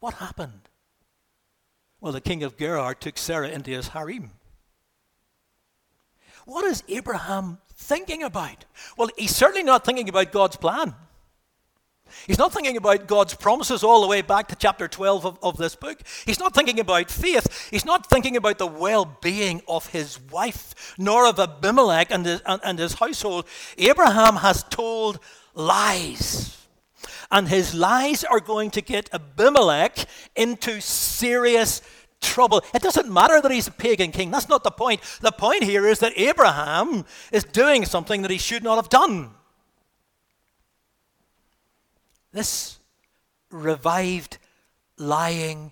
What 0.00 0.14
happened? 0.14 0.68
Well, 2.00 2.12
the 2.12 2.20
king 2.20 2.42
of 2.42 2.58
Gerar 2.58 2.94
took 2.94 3.16
Sarah 3.16 3.48
into 3.48 3.70
his 3.70 3.88
harem. 3.88 4.30
What 6.44 6.64
is 6.66 6.82
Abraham 6.88 7.58
thinking 7.74 8.22
about? 8.22 8.66
Well, 8.98 9.08
he's 9.16 9.34
certainly 9.34 9.62
not 9.62 9.84
thinking 9.84 10.08
about 10.08 10.32
God's 10.32 10.56
plan. 10.56 10.94
He's 12.26 12.38
not 12.38 12.52
thinking 12.52 12.76
about 12.76 13.06
God's 13.06 13.34
promises 13.34 13.82
all 13.82 14.00
the 14.00 14.08
way 14.08 14.22
back 14.22 14.48
to 14.48 14.56
chapter 14.56 14.88
12 14.88 15.26
of, 15.26 15.38
of 15.42 15.56
this 15.56 15.74
book. 15.74 16.00
He's 16.26 16.40
not 16.40 16.54
thinking 16.54 16.80
about 16.80 17.10
faith. 17.10 17.68
He's 17.70 17.84
not 17.84 18.08
thinking 18.08 18.36
about 18.36 18.58
the 18.58 18.66
well 18.66 19.04
being 19.20 19.62
of 19.68 19.88
his 19.88 20.20
wife, 20.20 20.94
nor 20.98 21.26
of 21.26 21.38
Abimelech 21.38 22.10
and 22.10 22.24
his, 22.26 22.42
and, 22.46 22.60
and 22.64 22.78
his 22.78 22.94
household. 22.94 23.46
Abraham 23.78 24.36
has 24.36 24.62
told 24.64 25.20
lies. 25.54 26.56
And 27.30 27.48
his 27.48 27.74
lies 27.74 28.24
are 28.24 28.40
going 28.40 28.70
to 28.72 28.80
get 28.80 29.12
Abimelech 29.12 30.06
into 30.36 30.80
serious 30.80 31.82
trouble. 32.20 32.62
It 32.74 32.82
doesn't 32.82 33.12
matter 33.12 33.40
that 33.40 33.50
he's 33.50 33.68
a 33.68 33.72
pagan 33.72 34.10
king. 34.10 34.30
That's 34.30 34.48
not 34.48 34.64
the 34.64 34.70
point. 34.70 35.00
The 35.20 35.32
point 35.32 35.62
here 35.62 35.86
is 35.86 35.98
that 36.00 36.12
Abraham 36.16 37.04
is 37.32 37.44
doing 37.44 37.84
something 37.84 38.22
that 38.22 38.30
he 38.30 38.38
should 38.38 38.62
not 38.62 38.76
have 38.76 38.88
done. 38.88 39.30
This 42.34 42.80
revived 43.48 44.38
lying 44.98 45.70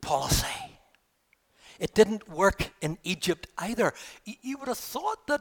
policy. 0.00 0.46
It 1.80 1.94
didn't 1.94 2.28
work 2.28 2.70
in 2.80 2.96
Egypt 3.02 3.48
either. 3.58 3.92
You 4.24 4.56
would 4.58 4.68
have 4.68 4.78
thought 4.78 5.26
that 5.26 5.40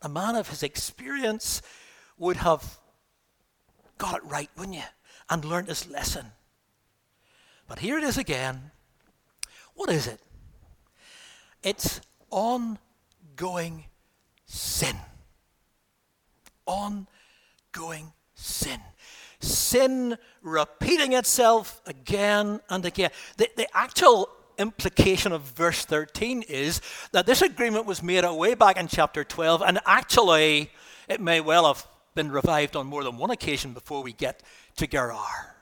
a 0.00 0.08
man 0.08 0.36
of 0.36 0.48
his 0.48 0.62
experience 0.62 1.60
would 2.18 2.36
have 2.36 2.78
got 3.98 4.14
it 4.14 4.24
right, 4.24 4.48
wouldn't 4.56 4.76
you? 4.76 4.84
And 5.28 5.44
learned 5.44 5.66
his 5.66 5.90
lesson. 5.90 6.26
But 7.66 7.80
here 7.80 7.98
it 7.98 8.04
is 8.04 8.16
again. 8.16 8.70
What 9.74 9.90
is 9.90 10.06
it? 10.06 10.20
It's 11.64 12.00
ongoing 12.30 13.86
sin. 14.46 14.96
Ongoing 16.64 18.12
sin 18.34 18.80
sin 19.40 20.16
repeating 20.42 21.12
itself 21.12 21.80
again 21.86 22.60
and 22.68 22.84
again. 22.84 23.10
The, 23.36 23.48
the 23.56 23.68
actual 23.76 24.28
implication 24.58 25.32
of 25.32 25.42
verse 25.42 25.84
13 25.84 26.42
is 26.42 26.80
that 27.12 27.26
this 27.26 27.42
agreement 27.42 27.86
was 27.86 28.02
made 28.02 28.24
way 28.28 28.54
back 28.54 28.76
in 28.76 28.86
chapter 28.86 29.24
12, 29.24 29.62
and 29.62 29.80
actually, 29.86 30.70
it 31.08 31.20
may 31.20 31.40
well 31.40 31.66
have 31.66 31.86
been 32.14 32.30
revived 32.30 32.76
on 32.76 32.86
more 32.86 33.02
than 33.02 33.16
one 33.16 33.30
occasion 33.30 33.72
before 33.72 34.02
we 34.02 34.12
get 34.12 34.42
to 34.76 34.86
Gerar. 34.86 35.56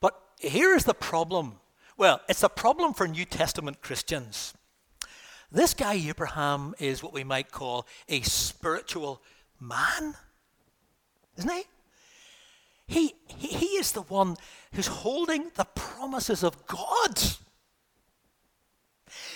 But 0.00 0.20
here 0.38 0.74
is 0.74 0.84
the 0.84 0.94
problem. 0.94 1.56
Well, 1.96 2.20
it's 2.28 2.42
a 2.42 2.48
problem 2.48 2.94
for 2.94 3.08
New 3.08 3.24
Testament 3.24 3.80
Christians. 3.80 4.54
This 5.50 5.74
guy, 5.74 5.94
Abraham, 5.94 6.74
is 6.78 7.02
what 7.02 7.12
we 7.12 7.24
might 7.24 7.50
call 7.50 7.86
a 8.08 8.20
spiritual 8.22 9.22
man, 9.60 10.14
isn't 11.36 11.50
he? 11.50 11.62
He, 12.88 13.14
he, 13.26 13.66
is 13.76 13.92
the 13.92 14.02
one 14.02 14.36
who's 14.72 14.86
holding 14.86 15.50
the 15.56 15.64
promises 15.64 16.44
of 16.44 16.66
God. 16.66 17.20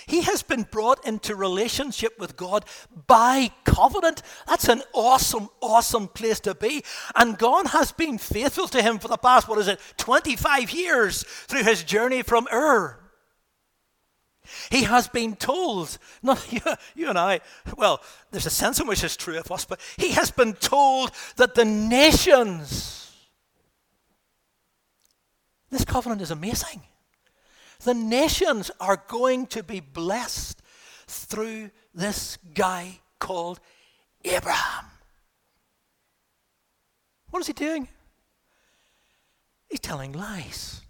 He 0.07 0.23
has 0.23 0.43
been 0.43 0.63
brought 0.63 1.07
into 1.07 1.35
relationship 1.35 2.19
with 2.19 2.37
God 2.37 2.65
by 3.07 3.51
covenant. 3.65 4.23
That's 4.47 4.69
an 4.69 4.83
awesome, 4.93 5.49
awesome 5.61 6.09
place 6.09 6.41
to 6.41 6.55
be. 6.55 6.85
And 7.15 7.39
God 7.39 7.69
has 7.69 7.93
been 7.93 8.19
faithful 8.19 8.69
to 8.69 8.83
him 8.83 8.99
for 8.99 9.09
the 9.09 9.17
past, 9.17 9.49
what 9.49 9.59
is 9.59 9.69
it, 9.69 9.81
25 9.97 10.71
years 10.71 11.23
through 11.23 11.65
his 11.65 11.83
journey 11.83 12.23
from 12.23 12.49
Ur. 12.53 12.99
He 14.71 14.83
has 14.85 15.07
been 15.07 15.37
told, 15.37 15.99
not 16.23 16.53
you, 16.53 16.61
you, 16.95 17.09
and 17.09 17.19
I, 17.19 17.41
well, 17.77 18.01
there's 18.31 18.47
a 18.47 18.51
sense 18.51 18.81
in 18.81 18.87
which 18.87 19.05
it's 19.05 19.17
true 19.17 19.39
of 19.39 19.51
us, 19.51 19.65
but 19.65 19.81
he 19.97 20.11
has 20.13 20.31
been 20.31 20.55
told 20.55 21.13
that 21.37 21.55
the 21.55 21.65
nations 21.65 23.00
this 25.71 25.85
covenant 25.85 26.21
is 26.21 26.31
amazing. 26.31 26.83
The 27.81 27.95
nations 27.95 28.71
are 28.81 29.03
going 29.09 29.47
to 29.49 29.63
be 29.63 29.81
blessed 29.81 30.61
through 31.07 31.71
this 31.95 32.39
guy 32.55 33.01
called 33.19 33.61
Abraham. 34.25 34.85
What 37.31 37.41
is 37.41 37.47
he 37.47 37.53
doing? 37.53 37.89
He's 39.69 39.81
telling 39.81 40.13
lies. 40.13 40.83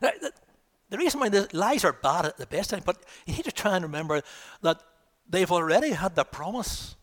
Now, 0.00 0.10
the, 0.20 0.32
the 0.90 0.98
reason 0.98 1.18
why 1.20 1.30
the 1.30 1.48
lies 1.52 1.84
are 1.84 1.92
bad 1.92 2.26
at 2.26 2.36
the 2.36 2.46
best 2.46 2.70
time, 2.70 2.82
but 2.84 3.02
you 3.26 3.34
need 3.34 3.44
to 3.44 3.52
try 3.52 3.74
and 3.74 3.84
remember 3.84 4.22
that 4.62 4.80
they've 5.28 5.50
already 5.50 5.90
had 5.90 6.14
the 6.14 6.24
promise 6.24 6.94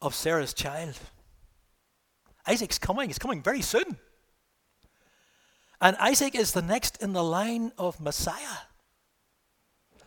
of 0.00 0.14
Sarah's 0.14 0.54
child. 0.54 0.98
Isaac's 2.46 2.78
coming, 2.78 3.08
he's 3.08 3.18
coming 3.18 3.42
very 3.42 3.62
soon. 3.62 3.98
And 5.82 5.96
Isaac 5.96 6.36
is 6.36 6.52
the 6.52 6.62
next 6.62 7.02
in 7.02 7.12
the 7.12 7.24
line 7.24 7.72
of 7.76 8.00
Messiah. 8.00 8.68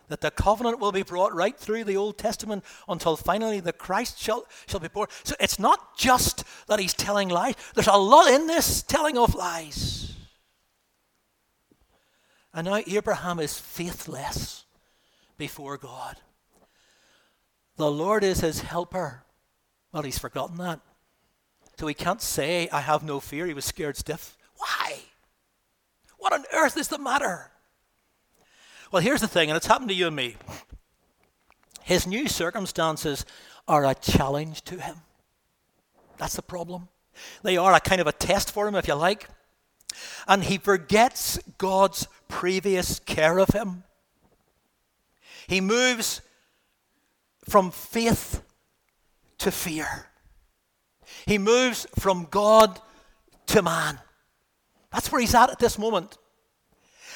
That 0.07 0.21
the 0.21 0.31
covenant 0.31 0.79
will 0.79 0.93
be 0.93 1.03
brought 1.03 1.35
right 1.35 1.57
through 1.57 1.83
the 1.83 1.97
Old 1.97 2.17
Testament 2.17 2.63
until 2.87 3.17
finally 3.17 3.59
the 3.59 3.73
Christ 3.73 4.17
shall, 4.17 4.45
shall 4.67 4.79
be 4.79 4.87
born. 4.87 5.09
So 5.25 5.35
it's 5.37 5.59
not 5.59 5.97
just 5.97 6.45
that 6.67 6.79
he's 6.79 6.93
telling 6.93 7.27
lies, 7.27 7.55
there's 7.73 7.87
a 7.87 7.97
lot 7.97 8.31
in 8.31 8.47
this 8.47 8.83
telling 8.83 9.17
of 9.17 9.35
lies. 9.35 10.13
And 12.53 12.67
now 12.67 12.81
Abraham 12.87 13.39
is 13.39 13.59
faithless 13.59 14.63
before 15.37 15.77
God. 15.77 16.15
The 17.75 17.91
Lord 17.91 18.23
is 18.23 18.39
his 18.39 18.61
helper. 18.61 19.23
Well, 19.91 20.03
he's 20.03 20.19
forgotten 20.19 20.57
that. 20.59 20.79
So 21.77 21.87
he 21.87 21.93
can't 21.93 22.21
say, 22.21 22.69
I 22.69 22.79
have 22.79 23.03
no 23.03 23.19
fear. 23.19 23.45
He 23.45 23.53
was 23.53 23.65
scared 23.65 23.97
stiff. 23.97 24.37
Why? 24.55 24.99
What 26.25 26.33
on 26.33 26.45
earth 26.55 26.75
is 26.75 26.87
the 26.87 26.97
matter? 26.97 27.51
Well, 28.91 29.03
here's 29.03 29.21
the 29.21 29.27
thing, 29.27 29.51
and 29.51 29.55
it's 29.55 29.67
happened 29.67 29.89
to 29.89 29.95
you 29.95 30.07
and 30.07 30.15
me. 30.15 30.37
His 31.83 32.07
new 32.07 32.27
circumstances 32.27 33.27
are 33.67 33.85
a 33.85 33.93
challenge 33.93 34.63
to 34.63 34.81
him. 34.81 34.95
That's 36.17 36.35
the 36.35 36.41
problem. 36.41 36.87
They 37.43 37.57
are 37.57 37.75
a 37.75 37.79
kind 37.79 38.01
of 38.01 38.07
a 38.07 38.11
test 38.11 38.51
for 38.51 38.67
him, 38.67 38.73
if 38.73 38.87
you 38.87 38.95
like. 38.95 39.29
And 40.27 40.43
he 40.43 40.57
forgets 40.57 41.37
God's 41.59 42.07
previous 42.27 42.97
care 42.97 43.37
of 43.37 43.49
him. 43.49 43.83
He 45.45 45.61
moves 45.61 46.21
from 47.47 47.69
faith 47.69 48.41
to 49.37 49.51
fear. 49.51 50.07
He 51.27 51.37
moves 51.37 51.85
from 51.99 52.27
God 52.31 52.79
to 53.45 53.61
man. 53.61 53.99
That's 54.95 55.11
where 55.11 55.19
he's 55.19 55.35
at 55.35 55.49
at 55.49 55.59
this 55.59 55.77
moment. 55.77 56.17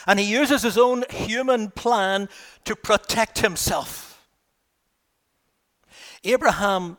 And 0.06 0.20
he 0.20 0.26
uses 0.26 0.64
his 0.64 0.78
own 0.78 1.06
human 1.10 1.72
plan 1.72 2.28
to 2.66 2.76
protect 2.76 3.40
himself. 3.40 4.28
Abraham, 6.26 6.98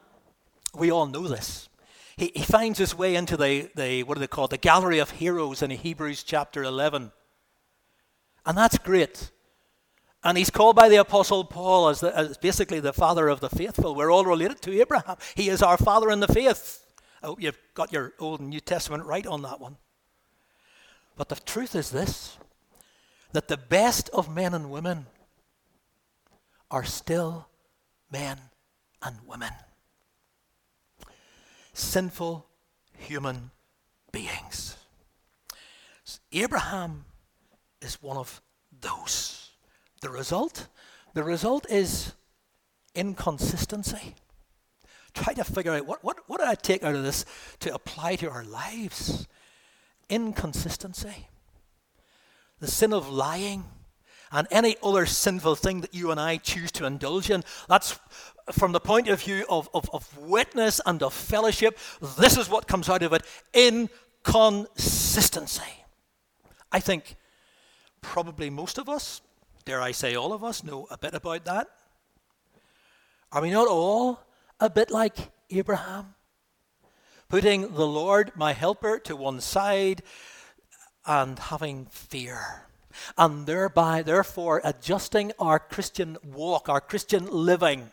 we 0.75 0.91
all 0.91 1.05
know 1.05 1.29
this. 1.29 1.69
He, 2.17 2.33
he 2.35 2.45
finds 2.45 2.79
his 2.79 2.97
way 2.97 3.15
into 3.15 3.37
the, 3.37 3.71
the, 3.77 4.05
what 4.05 4.15
do 4.15 4.21
they 4.21 4.27
call 4.27 4.47
it, 4.47 4.53
the 4.53 4.57
gallery 4.57 5.01
of 5.01 5.11
heroes 5.11 5.61
in 5.61 5.71
Hebrews 5.71 6.23
chapter 6.23 6.63
11. 6.63 7.13
And 8.47 8.57
that's 8.57 8.79
great. 8.79 9.31
And 10.25 10.39
he's 10.39 10.49
called 10.49 10.77
by 10.77 10.89
the 10.89 10.97
Apostle 10.97 11.45
Paul 11.45 11.91
as, 11.91 12.01
the, 12.01 12.17
as 12.17 12.39
basically 12.39 12.81
the 12.81 12.95
father 12.95 13.29
of 13.29 13.41
the 13.41 13.51
faithful. 13.51 13.95
We're 13.95 14.11
all 14.11 14.25
related 14.25 14.63
to 14.63 14.81
Abraham. 14.81 15.17
He 15.35 15.51
is 15.51 15.63
our 15.63 15.77
father 15.77 16.11
in 16.11 16.21
the 16.21 16.29
faith. 16.29 16.83
I 17.23 17.27
hope 17.27 17.43
you've 17.43 17.59
got 17.75 17.93
your 17.93 18.15
Old 18.19 18.41
and 18.41 18.49
New 18.49 18.61
Testament 18.61 19.05
right 19.05 19.27
on 19.27 19.43
that 19.43 19.61
one. 19.61 19.77
But 21.21 21.29
the 21.29 21.37
truth 21.37 21.75
is 21.75 21.91
this 21.91 22.39
that 23.33 23.49
the 23.49 23.59
best 23.59 24.09
of 24.09 24.35
men 24.35 24.55
and 24.55 24.71
women 24.71 25.05
are 26.71 26.83
still 26.83 27.47
men 28.11 28.39
and 29.03 29.17
women. 29.27 29.51
Sinful 31.75 32.47
human 32.97 33.51
beings. 34.11 34.79
Abraham 36.33 37.05
is 37.83 38.03
one 38.03 38.17
of 38.17 38.41
those. 38.81 39.51
The 40.01 40.09
result? 40.09 40.69
The 41.13 41.23
result 41.23 41.67
is 41.69 42.15
inconsistency. 42.95 44.15
Try 45.13 45.35
to 45.35 45.45
figure 45.45 45.73
out 45.73 45.85
what, 45.85 46.03
what, 46.03 46.17
what 46.29 46.41
did 46.41 46.49
I 46.49 46.55
take 46.55 46.83
out 46.83 46.95
of 46.95 47.03
this 47.03 47.27
to 47.59 47.75
apply 47.75 48.17
to 48.17 48.31
our 48.31 48.43
lives? 48.45 49.27
Inconsistency. 50.11 51.29
The 52.59 52.67
sin 52.67 52.93
of 52.93 53.09
lying 53.09 53.65
and 54.33 54.47
any 54.51 54.77
other 54.83 55.07
sinful 55.07 55.55
thing 55.57 55.81
that 55.81 55.95
you 55.95 56.11
and 56.11 56.21
I 56.21 56.37
choose 56.37 56.71
to 56.73 56.85
indulge 56.85 57.31
in. 57.31 57.43
That's 57.69 57.99
from 58.53 58.73
the 58.73 58.81
point 58.81 59.09
of 59.09 59.23
view 59.23 59.47
of, 59.49 59.71
of, 59.75 59.89
of 59.93 60.19
witness 60.19 60.81
and 60.85 61.03
of 61.03 61.15
fellowship. 61.15 61.79
This 62.19 62.37
is 62.37 62.51
what 62.51 62.69
comes 62.69 62.89
out 62.89 63.03
of 63.03 63.13
it 63.13 63.25
inconsistency. 63.53 65.85
I 66.71 66.79
think 66.81 67.17
probably 68.01 68.49
most 68.51 68.79
of 68.79 68.89
us, 68.89 69.21
dare 69.65 69.81
I 69.81 69.91
say 69.93 70.15
all 70.15 70.33
of 70.33 70.45
us, 70.45 70.63
know 70.63 70.87
a 70.91 70.99
bit 70.99 71.15
about 71.15 71.45
that. 71.47 71.67
Are 73.33 73.43
we 73.43 73.51
not 73.51 73.67
all 73.69 74.21
a 74.59 74.71
bit 74.71 74.91
like 74.91 75.17
Abraham? 75.51 76.15
Putting 77.31 77.75
the 77.75 77.87
Lord, 77.87 78.33
my 78.35 78.53
helper, 78.53 78.99
to 78.99 79.15
one 79.15 79.41
side 79.41 80.03
and 81.07 81.39
having 81.39 81.87
fear. 81.87 82.67
And 83.17 83.47
thereby, 83.47 84.03
therefore, 84.03 84.61
adjusting 84.65 85.31
our 85.39 85.61
Christian 85.61 86.19
walk, 86.25 86.69
our 86.69 86.81
Christian 86.81 87.29
living, 87.31 87.93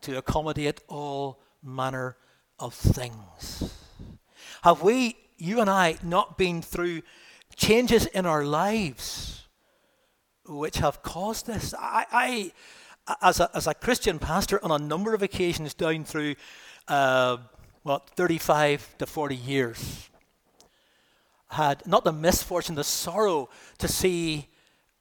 to 0.00 0.18
accommodate 0.18 0.80
all 0.88 1.38
manner 1.62 2.16
of 2.58 2.74
things. 2.74 3.72
Have 4.62 4.82
we, 4.82 5.16
you 5.38 5.60
and 5.60 5.70
I, 5.70 5.96
not 6.02 6.36
been 6.36 6.62
through 6.62 7.02
changes 7.54 8.06
in 8.06 8.26
our 8.26 8.44
lives 8.44 9.44
which 10.44 10.78
have 10.78 11.02
caused 11.02 11.46
this? 11.46 11.74
I, 11.78 12.06
I 12.10 12.52
as 13.22 13.38
a, 13.38 13.50
as 13.54 13.68
a 13.68 13.74
Christian 13.74 14.18
pastor, 14.18 14.62
on 14.64 14.72
a 14.72 14.84
number 14.84 15.14
of 15.14 15.22
occasions 15.22 15.74
down 15.74 16.04
through, 16.04 16.34
uh, 16.88 17.36
what, 17.86 18.10
35 18.10 18.98
to 18.98 19.06
40 19.06 19.36
years, 19.36 20.10
had 21.50 21.86
not 21.86 22.02
the 22.02 22.12
misfortune, 22.12 22.74
the 22.74 22.82
sorrow 22.82 23.48
to 23.78 23.86
see 23.86 24.48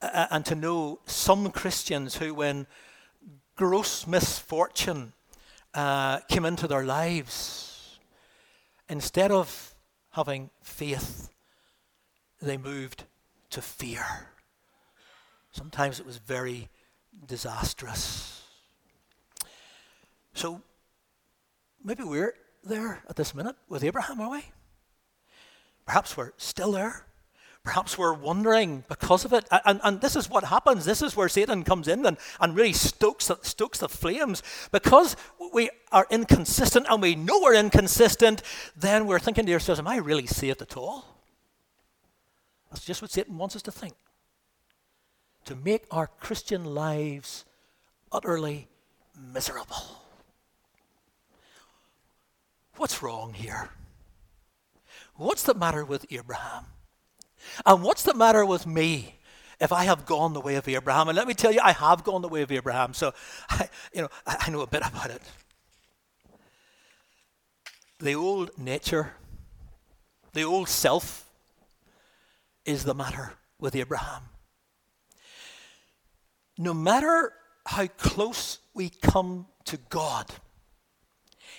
uh, 0.04 0.28
and 0.30 0.46
to 0.46 0.54
know 0.54 1.00
some 1.08 1.50
Christians 1.50 2.18
who, 2.18 2.36
when 2.36 2.68
gross 3.56 4.06
misfortune 4.06 5.14
uh, 5.74 6.20
came 6.30 6.46
into 6.46 6.68
their 6.68 6.84
lives, 6.84 7.98
instead 8.88 9.32
of 9.32 9.74
having 10.12 10.52
faith, 10.62 11.32
they 12.40 12.56
moved 12.56 13.06
to 13.50 13.64
fear. 13.64 14.06
Sometimes 15.52 16.00
it 16.00 16.06
was 16.06 16.18
very 16.18 16.70
disastrous. 17.26 18.44
So 20.36 20.62
maybe 21.84 22.04
we're 22.04 22.36
there 22.66 23.04
at 23.10 23.16
this 23.16 23.34
minute 23.34 23.56
with 23.70 23.84
Abraham, 23.84 24.20
are 24.20 24.32
we? 24.32 24.46
Perhaps 25.86 26.18
we're 26.18 26.32
still 26.38 26.72
there. 26.72 27.06
Perhaps 27.64 27.98
we're 27.98 28.14
wondering 28.14 28.84
because 28.88 29.26
of 29.26 29.34
it. 29.34 29.48
And, 29.66 29.80
and 29.84 30.00
this 30.00 30.16
is 30.16 30.30
what 30.30 30.44
happens. 30.44 30.86
This 30.86 31.02
is 31.02 31.16
where 31.16 31.28
Satan 31.28 31.64
comes 31.64 31.88
in 31.88 32.06
and, 32.06 32.18
and 32.40 32.56
really 32.56 32.74
stokes 32.74 33.32
stokes 33.42 33.80
the 33.80 33.90
flames. 33.90 34.44
Because 34.72 35.16
we 35.52 35.72
are 35.92 36.06
inconsistent 36.12 36.86
and 36.90 37.02
we 37.02 37.16
know 37.16 37.40
we're 37.42 37.56
inconsistent, 37.56 38.44
then 38.76 39.08
we're 39.08 39.20
thinking 39.20 39.48
to 39.48 39.54
ourselves, 39.54 39.80
Am 39.80 39.88
I 39.88 39.98
really 39.98 40.28
saved 40.28 40.62
at 40.62 40.78
all? 40.78 41.24
That's 42.70 42.86
just 42.86 43.02
what 43.02 43.12
Satan 43.12 43.38
wants 43.38 43.56
us 43.56 43.64
to 43.64 43.72
think 43.72 43.96
to 45.46 45.56
make 45.56 45.86
our 45.92 46.08
Christian 46.08 46.66
lives 46.66 47.46
utterly 48.12 48.68
miserable. 49.34 50.05
What's 52.86 53.02
wrong 53.02 53.34
here? 53.34 53.70
What's 55.16 55.42
the 55.42 55.56
matter 55.56 55.84
with 55.84 56.06
Abraham? 56.12 56.66
And 57.66 57.82
what's 57.82 58.04
the 58.04 58.14
matter 58.14 58.46
with 58.46 58.68
me 58.68 59.16
if 59.60 59.72
I 59.72 59.86
have 59.86 60.06
gone 60.06 60.34
the 60.34 60.40
way 60.40 60.54
of 60.54 60.68
Abraham? 60.68 61.10
And 61.10 61.16
let 61.16 61.28
me 61.28 61.34
tell 61.34 61.52
you, 61.52 61.62
I 61.64 61.72
have 61.72 62.04
gone 62.04 62.22
the 62.22 62.28
way 62.28 62.44
of 62.44 62.52
Abraham, 62.52 62.94
so 62.94 63.12
I, 63.50 63.70
you 63.96 64.04
know, 64.04 64.10
I 64.28 64.52
know 64.52 64.62
a 64.62 64.68
bit 64.68 64.84
about 64.86 65.10
it. 65.10 65.24
The 68.02 68.14
old 68.14 68.56
nature, 68.56 69.14
the 70.34 70.44
old 70.44 70.70
self, 70.70 71.28
is 72.66 72.84
the 72.84 72.94
matter 72.94 73.34
with 73.60 73.76
Abraham 73.76 74.22
no 76.58 76.74
matter 76.74 77.34
how 77.66 77.88
close 77.88 78.60
we 78.74 78.90
come 78.90 79.48
to 79.66 79.78
God, 79.90 80.28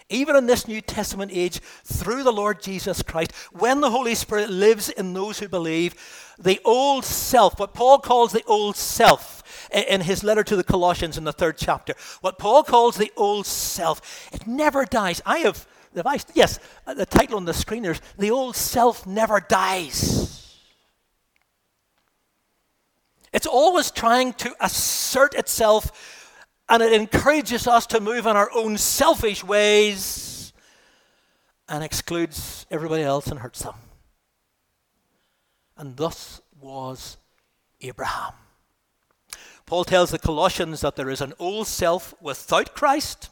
even 0.08 0.36
in 0.36 0.46
this 0.46 0.68
New 0.68 0.80
Testament 0.80 1.32
age, 1.34 1.60
through 1.84 2.22
the 2.22 2.32
Lord 2.32 2.62
Jesus 2.62 3.02
Christ, 3.02 3.32
when 3.52 3.80
the 3.80 3.90
Holy 3.90 4.14
Spirit 4.14 4.50
lives 4.50 4.88
in 4.88 5.12
those 5.12 5.38
who 5.38 5.48
believe, 5.48 5.94
the 6.38 6.60
old 6.64 7.04
self, 7.04 7.58
what 7.58 7.74
Paul 7.74 7.98
calls 7.98 8.32
the 8.32 8.44
old 8.44 8.76
self, 8.76 9.42
in 9.72 10.02
his 10.02 10.22
letter 10.22 10.44
to 10.44 10.56
the 10.56 10.64
Colossians 10.64 11.18
in 11.18 11.24
the 11.24 11.32
third 11.32 11.58
chapter, 11.58 11.94
what 12.20 12.38
Paul 12.38 12.62
calls 12.62 12.96
the 12.96 13.12
old 13.16 13.46
self, 13.46 14.30
it 14.32 14.46
never 14.46 14.84
dies. 14.84 15.20
I 15.26 15.38
have, 15.38 15.66
the 15.92 16.02
vice. 16.02 16.26
yes, 16.34 16.60
uh, 16.86 16.94
the 16.94 17.06
title 17.06 17.36
on 17.36 17.44
the 17.44 17.54
screen 17.54 17.84
is 17.84 18.00
The 18.18 18.30
Old 18.30 18.54
Self 18.54 19.06
Never 19.06 19.40
Dies. 19.40 20.60
It's 23.32 23.46
always 23.46 23.90
trying 23.90 24.32
to 24.34 24.54
assert 24.60 25.34
itself 25.34 26.25
and 26.68 26.82
it 26.82 26.92
encourages 26.92 27.66
us 27.66 27.86
to 27.86 28.00
move 28.00 28.26
in 28.26 28.36
our 28.36 28.50
own 28.54 28.76
selfish 28.76 29.44
ways 29.44 30.52
and 31.68 31.82
excludes 31.82 32.66
everybody 32.70 33.02
else 33.02 33.26
and 33.28 33.40
hurts 33.40 33.62
them. 33.62 33.74
And 35.76 35.96
thus 35.96 36.40
was 36.60 37.18
Abraham. 37.80 38.32
Paul 39.66 39.84
tells 39.84 40.10
the 40.10 40.18
Colossians 40.18 40.80
that 40.80 40.96
there 40.96 41.10
is 41.10 41.20
an 41.20 41.34
old 41.38 41.66
self 41.66 42.14
without 42.20 42.74
Christ 42.74 43.30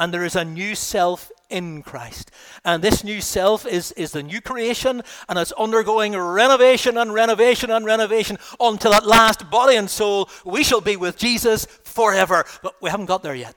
and 0.00 0.14
there 0.14 0.24
is 0.24 0.34
a 0.34 0.44
new 0.44 0.74
self 0.74 1.30
in 1.50 1.82
Christ. 1.82 2.30
And 2.64 2.82
this 2.82 3.04
new 3.04 3.20
self 3.20 3.66
is, 3.66 3.92
is 3.92 4.12
the 4.12 4.22
new 4.22 4.40
creation, 4.40 5.02
and 5.28 5.38
it's 5.38 5.52
undergoing 5.52 6.16
renovation 6.16 6.96
and 6.96 7.12
renovation 7.12 7.70
and 7.70 7.84
renovation 7.84 8.38
until 8.58 8.94
at 8.94 9.06
last, 9.06 9.50
body 9.50 9.76
and 9.76 9.90
soul, 9.90 10.30
we 10.44 10.64
shall 10.64 10.80
be 10.80 10.96
with 10.96 11.18
Jesus 11.18 11.66
forever. 11.66 12.46
But 12.62 12.80
we 12.80 12.88
haven't 12.88 13.06
got 13.06 13.22
there 13.22 13.34
yet. 13.34 13.54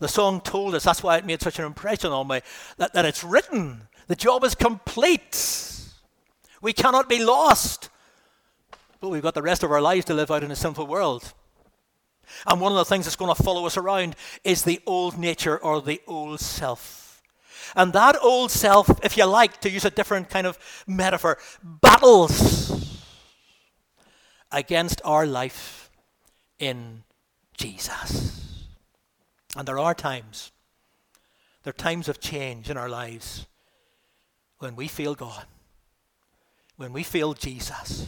The 0.00 0.08
song 0.08 0.42
told 0.42 0.74
us, 0.74 0.84
that's 0.84 1.02
why 1.02 1.16
it 1.16 1.24
made 1.24 1.40
such 1.40 1.58
an 1.58 1.64
impression 1.64 2.12
on 2.12 2.28
me, 2.28 2.42
that, 2.76 2.92
that 2.92 3.06
it's 3.06 3.24
written. 3.24 3.88
The 4.06 4.16
job 4.16 4.44
is 4.44 4.54
complete. 4.54 5.80
We 6.60 6.74
cannot 6.74 7.08
be 7.08 7.24
lost. 7.24 7.88
But 9.00 9.08
we've 9.08 9.22
got 9.22 9.34
the 9.34 9.42
rest 9.42 9.62
of 9.62 9.72
our 9.72 9.80
lives 9.80 10.04
to 10.06 10.14
live 10.14 10.30
out 10.30 10.44
in 10.44 10.50
a 10.50 10.56
sinful 10.56 10.86
world. 10.86 11.32
And 12.46 12.60
one 12.60 12.72
of 12.72 12.78
the 12.78 12.84
things 12.84 13.04
that's 13.04 13.16
going 13.16 13.34
to 13.34 13.42
follow 13.42 13.66
us 13.66 13.76
around 13.76 14.16
is 14.42 14.62
the 14.62 14.80
old 14.86 15.18
nature 15.18 15.58
or 15.58 15.80
the 15.80 16.00
old 16.06 16.40
self. 16.40 17.22
And 17.76 17.92
that 17.92 18.16
old 18.22 18.50
self, 18.50 18.88
if 19.04 19.16
you 19.16 19.24
like, 19.24 19.60
to 19.62 19.70
use 19.70 19.84
a 19.84 19.90
different 19.90 20.30
kind 20.30 20.46
of 20.46 20.58
metaphor, 20.86 21.38
battles 21.62 23.00
against 24.52 25.00
our 25.04 25.26
life 25.26 25.90
in 26.58 27.02
Jesus. 27.56 28.54
And 29.56 29.66
there 29.66 29.78
are 29.78 29.94
times, 29.94 30.52
there 31.62 31.70
are 31.70 31.74
times 31.74 32.08
of 32.08 32.20
change 32.20 32.70
in 32.70 32.76
our 32.76 32.88
lives 32.88 33.46
when 34.58 34.76
we 34.76 34.88
feel 34.88 35.14
God, 35.14 35.46
when 36.76 36.92
we 36.92 37.02
feel 37.02 37.34
Jesus, 37.34 38.06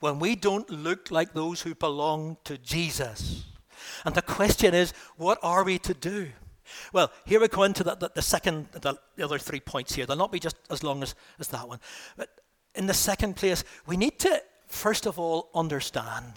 when 0.00 0.18
we 0.18 0.34
don't 0.36 0.68
look 0.70 1.10
like 1.10 1.32
those 1.32 1.62
who 1.62 1.74
belong 1.74 2.36
to 2.44 2.58
Jesus. 2.58 3.44
And 4.04 4.14
the 4.14 4.22
question 4.22 4.74
is, 4.74 4.92
what 5.16 5.38
are 5.42 5.64
we 5.64 5.78
to 5.80 5.94
do? 5.94 6.28
Well, 6.92 7.12
here 7.24 7.40
we 7.40 7.48
go 7.48 7.64
into 7.64 7.84
the, 7.84 7.94
the, 7.94 8.10
the 8.14 8.22
second, 8.22 8.68
the, 8.72 8.96
the, 9.16 9.24
other 9.24 9.38
three 9.38 9.60
points 9.60 9.94
here. 9.94 10.06
They'll 10.06 10.16
not 10.16 10.32
be 10.32 10.40
just 10.40 10.56
as 10.70 10.82
long 10.82 11.02
as, 11.02 11.14
as 11.38 11.48
that 11.48 11.68
one. 11.68 11.80
But 12.16 12.30
in 12.74 12.86
the 12.86 12.94
second 12.94 13.36
place, 13.36 13.64
we 13.86 13.96
need 13.96 14.18
to, 14.20 14.42
first 14.66 15.06
of 15.06 15.18
all, 15.18 15.50
understand 15.54 16.32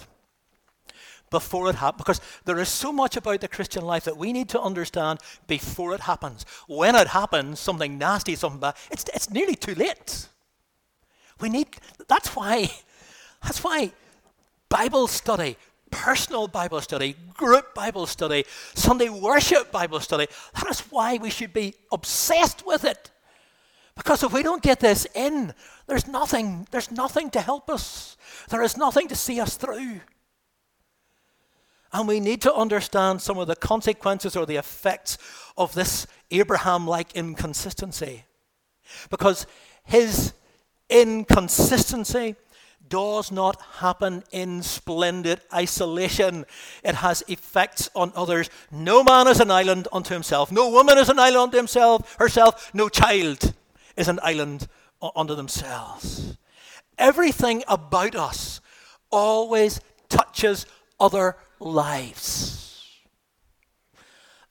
before 1.31 1.69
it 1.69 1.75
happens, 1.75 1.97
because 1.97 2.21
there 2.45 2.60
is 2.60 2.69
so 2.69 2.91
much 2.91 3.17
about 3.17 3.41
the 3.41 3.47
Christian 3.47 3.84
life 3.84 4.03
that 4.03 4.15
we 4.15 4.31
need 4.31 4.47
to 4.49 4.62
understand 4.62 5.19
before 5.47 5.93
it 5.93 6.01
happens. 6.01 6.45
When 6.67 6.95
it 6.95 7.08
happens, 7.08 7.60
something 7.60 7.97
nasty, 7.97 8.36
something 8.36 8.60
bad, 8.60 8.75
it's, 8.91 9.05
it's 9.13 9.29
nearly 9.29 9.55
too 9.55 9.75
late. 9.75 10.27
We 11.39 11.49
need, 11.49 11.67
that's 12.08 12.36
why, 12.36 12.71
that's 13.45 13.63
why 13.63 13.91
Bible 14.69 15.08
study, 15.08 15.55
personal 15.91 16.47
Bible 16.47 16.81
study, 16.81 17.15
group 17.36 17.75
Bible 17.75 18.08
study, 18.08 18.43
Sunday 18.73 19.10
worship 19.10 19.71
Bible 19.71 19.99
study. 19.99 20.27
That 20.55 20.67
is 20.71 20.79
why 20.89 21.17
we 21.17 21.29
should 21.29 21.53
be 21.53 21.75
obsessed 21.91 22.65
with 22.65 22.84
it. 22.84 23.12
Because 23.95 24.23
if 24.23 24.34
we 24.34 24.41
don't 24.41 24.63
get 24.63 24.79
this 24.79 25.05
in, 25.13 25.53
there's 25.86 26.08
nothing, 26.08 26.67
there's 26.71 26.91
nothing 26.91 27.29
to 27.29 27.39
help 27.39 27.69
us. 27.69 28.17
There 28.49 28.63
is 28.63 28.77
nothing 28.77 29.08
to 29.10 29.15
see 29.15 29.39
us 29.39 29.55
through. 29.58 30.01
And 31.93 32.08
we 32.08 32.19
need 32.19 32.41
to 32.41 32.53
understand 32.53 33.21
some 33.21 33.38
of 33.38 33.47
the 33.47 33.55
consequences 33.55 34.36
or 34.36 34.47
the 34.47 34.58
effects 34.58 35.19
of 35.55 35.73
this 35.75 36.08
Abraham 36.31 36.88
like 36.88 37.15
inconsistency. 37.15 38.25
Because 39.10 39.45
his 39.84 40.34
inconsistency 40.89 42.36
does 42.89 43.32
not 43.32 43.62
happen 43.80 44.24
in 44.32 44.63
splendid 44.63 45.41
isolation. 45.54 46.45
It 46.84 46.95
has 46.95 47.24
effects 47.28 47.89
on 47.95 48.12
others. 48.15 48.50
No 48.71 49.04
man 49.04 49.28
is 49.28 49.39
an 49.39 49.52
island 49.52 49.88
unto 49.91 50.13
himself. 50.13 50.52
No 50.52 50.69
woman 50.69 50.98
is 50.98 51.10
an 51.10 51.19
island 51.19 51.43
unto 51.43 51.58
himself, 51.58 52.15
herself. 52.19 52.74
No 52.74 52.89
child 52.89 53.54
is 53.95 54.08
an 54.08 54.19
island 54.24 54.67
unto 55.15 55.36
themselves. 55.36 56.38
Everything 56.98 57.63
about 57.67 58.15
us 58.15 58.62
always 59.12 59.82
touches 60.10 60.65
other 61.00 61.38
lives. 61.60 62.56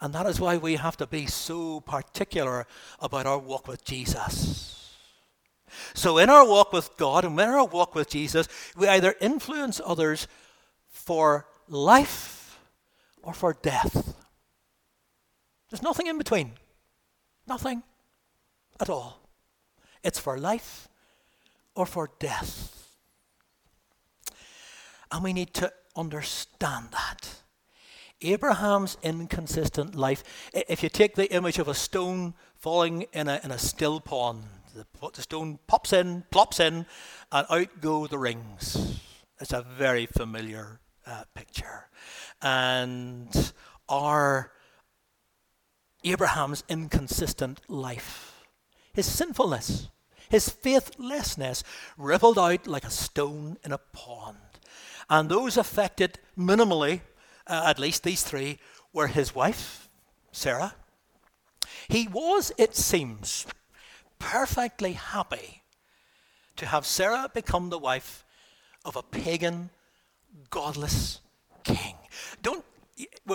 And 0.00 0.12
that 0.12 0.26
is 0.26 0.38
why 0.38 0.58
we 0.58 0.76
have 0.76 0.96
to 0.98 1.06
be 1.06 1.26
so 1.26 1.80
particular 1.80 2.66
about 3.00 3.26
our 3.26 3.38
walk 3.38 3.66
with 3.66 3.84
Jesus. 3.84 4.83
So, 5.94 6.18
in 6.18 6.30
our 6.30 6.46
walk 6.46 6.72
with 6.72 6.96
God 6.96 7.24
and 7.24 7.38
in 7.38 7.48
our 7.48 7.64
walk 7.64 7.94
with 7.94 8.10
Jesus, 8.10 8.48
we 8.76 8.88
either 8.88 9.14
influence 9.20 9.80
others 9.84 10.28
for 10.88 11.46
life 11.68 12.58
or 13.22 13.34
for 13.34 13.54
death. 13.62 14.14
There's 15.70 15.82
nothing 15.82 16.06
in 16.06 16.18
between. 16.18 16.52
Nothing 17.46 17.82
at 18.80 18.88
all. 18.88 19.20
It's 20.02 20.18
for 20.18 20.38
life 20.38 20.88
or 21.74 21.86
for 21.86 22.10
death. 22.18 22.94
And 25.10 25.24
we 25.24 25.32
need 25.32 25.54
to 25.54 25.72
understand 25.96 26.88
that. 26.92 27.40
Abraham's 28.20 28.96
inconsistent 29.02 29.94
life, 29.94 30.24
if 30.52 30.82
you 30.82 30.88
take 30.88 31.14
the 31.14 31.30
image 31.32 31.58
of 31.58 31.68
a 31.68 31.74
stone 31.74 32.34
falling 32.56 33.02
in 33.12 33.28
a, 33.28 33.40
in 33.44 33.50
a 33.50 33.58
still 33.58 34.00
pond, 34.00 34.44
the, 34.74 34.86
the 35.14 35.22
stone 35.22 35.58
pops 35.66 35.92
in, 35.92 36.24
plops 36.30 36.60
in, 36.60 36.86
and 37.32 37.46
out 37.48 37.80
go 37.80 38.06
the 38.06 38.18
rings. 38.18 39.00
It's 39.40 39.52
a 39.52 39.62
very 39.62 40.06
familiar 40.06 40.80
uh, 41.06 41.24
picture. 41.34 41.88
And 42.42 43.52
our 43.88 44.52
Abraham's 46.02 46.64
inconsistent 46.68 47.60
life, 47.68 48.44
his 48.92 49.06
sinfulness, 49.06 49.88
his 50.28 50.48
faithlessness 50.48 51.62
rippled 51.96 52.38
out 52.38 52.66
like 52.66 52.84
a 52.84 52.90
stone 52.90 53.56
in 53.64 53.72
a 53.72 53.78
pond. 53.78 54.38
And 55.08 55.28
those 55.28 55.56
affected 55.56 56.18
minimally, 56.36 57.02
uh, 57.46 57.64
at 57.66 57.78
least 57.78 58.02
these 58.02 58.22
three, 58.22 58.58
were 58.92 59.06
his 59.08 59.34
wife, 59.34 59.88
Sarah. 60.32 60.74
He 61.88 62.08
was, 62.08 62.52
it 62.56 62.74
seems, 62.74 63.46
perfectly 64.18 64.92
happy 64.92 65.62
to 66.56 66.66
have 66.66 66.86
Sarah 66.86 67.30
become 67.32 67.70
the 67.70 67.78
wife 67.78 68.24
of 68.84 68.96
a 68.96 69.02
pagan, 69.02 69.70
godless 70.50 71.20
king. 71.64 71.96
Don't 72.42 72.64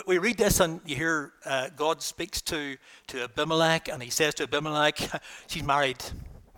we 0.06 0.18
read 0.20 0.38
this 0.38 0.60
and 0.62 0.80
you 0.86 0.96
hear 0.96 1.34
uh, 1.46 1.70
God 1.76 2.02
speaks 2.02 2.42
to, 2.44 2.78
to 3.08 3.24
Abimelech 3.24 3.90
and 3.90 4.02
he 4.02 4.10
says 4.10 4.34
to 4.36 4.44
Abimelech, 4.44 4.98
she's 5.48 5.64
married. 5.64 5.98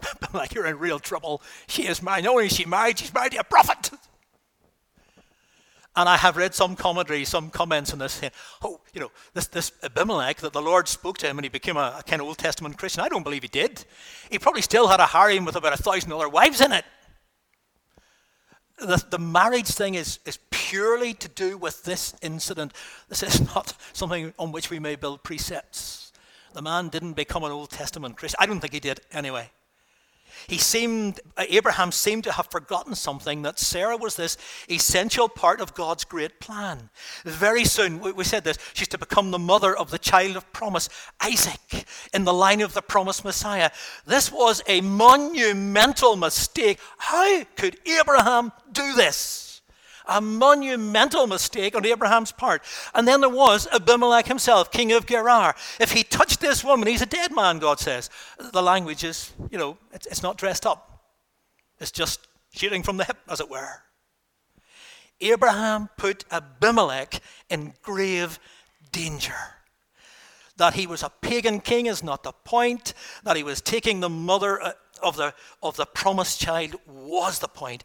Abimelech, 0.22 0.54
you're 0.54 0.68
in 0.68 0.78
real 0.78 1.00
trouble. 1.00 1.42
She 1.68 1.88
is 1.88 2.02
married. 2.02 2.26
Not 2.26 2.32
only 2.32 2.46
is 2.46 2.56
she 2.56 2.66
married, 2.66 3.00
she's 3.00 3.14
married 3.14 3.32
to 3.34 3.40
a 3.40 3.44
prophet. 3.44 3.92
And 5.96 6.08
I 6.08 6.16
have 6.16 6.38
read 6.38 6.56
some 6.56 6.78
commentary, 6.78 7.26
some 7.26 7.50
comments 7.50 7.92
on 7.92 8.00
this 8.00 8.22
oh, 8.62 8.80
you 8.94 9.02
know, 9.02 9.12
this, 9.34 9.48
this 9.48 9.74
Abimelech 9.84 10.38
that 10.38 10.54
the 10.54 10.62
Lord 10.62 10.88
spoke 10.88 11.18
to 11.20 11.28
him 11.28 11.38
and 11.38 11.44
he 11.44 11.50
became 11.50 11.76
a, 11.76 11.98
a 12.00 12.04
kind 12.04 12.22
of 12.22 12.28
Old 12.28 12.38
Testament 12.38 12.78
Christian. 12.78 13.04
I 13.04 13.10
don't 13.10 13.24
believe 13.24 13.42
he 13.42 13.50
did. 13.50 13.84
He 14.30 14.40
probably 14.40 14.62
still 14.62 14.88
had 14.88 15.02
a 15.02 15.06
harem 15.06 15.44
with 15.44 15.58
about 15.58 15.78
a 15.78 15.84
thousand 15.84 16.14
other 16.14 16.30
wives 16.30 16.62
in 16.62 16.72
it. 16.72 16.86
The, 18.80 19.04
the 19.10 19.20
marriage 19.20 19.68
thing 19.68 19.96
is, 19.96 20.20
is 20.26 20.40
purely 20.50 21.14
to 21.16 21.28
do 21.28 21.58
with 21.58 21.84
this 21.84 22.16
incident. 22.22 22.74
This 23.10 23.22
is 23.22 23.42
not 23.56 23.74
something 23.92 24.34
on 24.40 24.54
which 24.54 24.70
we 24.70 24.80
may 24.80 24.96
build 24.96 25.24
precepts. 25.24 26.14
The 26.54 26.62
man 26.62 26.88
didn't 26.88 27.14
become 27.14 27.44
an 27.44 27.52
Old 27.52 27.70
Testament 27.70 28.16
Christian. 28.18 28.38
I 28.42 28.46
don't 28.46 28.62
think 28.62 28.74
he 28.74 28.80
did 28.80 29.02
anyway. 29.12 29.50
He 30.48 30.58
seemed, 30.58 31.20
Abraham 31.38 31.92
seemed 31.92 32.24
to 32.26 32.32
have 32.32 32.48
forgotten 32.50 32.96
something 32.96 33.42
that 33.42 33.60
Sarah 33.60 33.98
was 33.98 34.16
this 34.16 34.38
essential 34.70 35.30
part 35.30 35.62
of 35.62 35.74
God's 35.74 36.04
great 36.04 36.40
plan. 36.40 36.90
Very 37.24 37.66
soon, 37.66 38.00
we 38.00 38.24
said 38.24 38.44
this, 38.44 38.58
she's 38.74 38.88
to 38.90 38.98
become 38.98 39.32
the 39.32 39.40
mother 39.40 39.76
of 39.76 39.92
the 39.92 40.00
child 40.00 40.38
of 40.38 40.52
promise, 40.54 40.90
Isaac, 41.22 41.86
in 42.14 42.24
the 42.24 42.34
line 42.34 42.62
of 42.62 42.74
the 42.74 42.82
promised 42.82 43.26
Messiah. 43.26 43.72
This 44.06 44.32
was 44.32 44.62
a 44.68 44.82
monumental 44.82 46.16
mistake. 46.16 46.80
How 46.98 47.44
could 47.56 47.78
Abraham 47.86 48.52
do 48.72 48.94
this? 48.94 49.51
A 50.06 50.22
monumental 50.22 51.28
mistake 51.28 51.76
on 51.76 51.86
Abraham's 51.86 52.32
part. 52.32 52.64
And 52.94 53.08
then 53.08 53.22
there 53.22 53.30
was 53.30 53.68
Abimelech 53.74 54.28
himself, 54.28 54.72
king 54.72 54.92
of 54.92 55.06
Gerar. 55.06 55.56
If 55.80 55.92
he 55.92 56.04
touched 56.04 56.40
this 56.42 56.64
woman, 56.64 56.88
he's 56.88 57.02
a 57.02 57.06
dead 57.06 57.34
man, 57.34 57.60
God 57.60 57.80
says. 57.80 58.10
The 58.52 58.64
language 58.64 59.04
is, 59.04 59.32
you 59.50 59.58
know, 59.58 59.78
it's, 59.94 60.08
it's 60.08 60.24
not 60.24 60.38
dressed 60.38 60.66
up, 60.66 61.04
it's 61.80 61.92
just 61.92 62.28
shooting 62.54 62.84
from 62.84 62.98
the 62.98 63.06
hip, 63.06 63.18
as 63.30 63.40
it 63.40 63.50
were. 63.50 63.84
Abraham 65.22 65.90
put 65.98 66.26
Abimelech 66.32 67.22
in 67.50 67.74
grave 67.82 68.40
danger. 68.92 69.36
That 70.58 70.74
he 70.74 70.86
was 70.86 71.04
a 71.04 71.10
pagan 71.10 71.60
king 71.60 71.86
is 71.86 72.04
not 72.04 72.24
the 72.24 72.34
point. 72.34 72.94
That 73.24 73.38
he 73.38 73.44
was 73.44 73.62
taking 73.62 74.00
the 74.00 74.10
mother 74.10 74.62
uh, 74.62 74.74
of 75.02 75.16
the, 75.16 75.34
of 75.64 75.76
the 75.76 75.86
promised 75.86 76.40
child 76.40 76.76
was 76.86 77.40
the 77.40 77.48
point 77.48 77.84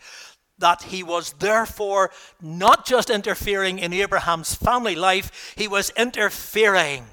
that 0.59 0.85
he 0.85 1.03
was 1.03 1.33
therefore 1.35 2.11
not 2.41 2.87
just 2.87 3.11
interfering 3.11 3.79
in 3.79 3.93
Abraham's 3.93 4.55
family 4.55 4.95
life, 4.95 5.55
he 5.57 5.69
was 5.69 5.91
interfering 5.97 7.05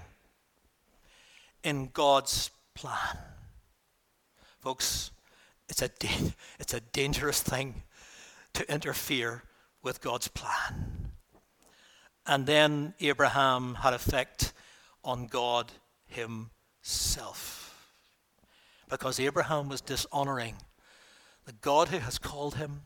in 1.63 1.89
God's 1.93 2.51
plan. 2.73 3.17
Folks, 4.60 5.12
it's 5.67 5.82
a, 5.82 5.89
da- 5.99 6.34
it's 6.60 6.73
a 6.73 6.79
dangerous 6.79 7.41
thing 7.41 7.84
to 8.53 8.71
interfere 8.71 9.43
with 9.82 10.01
God's 10.01 10.27
plan. 10.27 11.12
And 12.25 12.45
then 12.45 12.93
Abraham 13.01 13.75
had 13.75 13.93
effect 13.93 14.53
on 15.03 15.27
God 15.27 15.71
himself. 16.06 17.60
Because 18.89 19.19
Abraham 19.19 19.67
was 19.67 19.82
dishonoring 19.82 20.56
the 21.45 21.53
God 21.53 21.89
who 21.89 21.97
has 21.97 22.17
called 22.17 22.56
him 22.56 22.82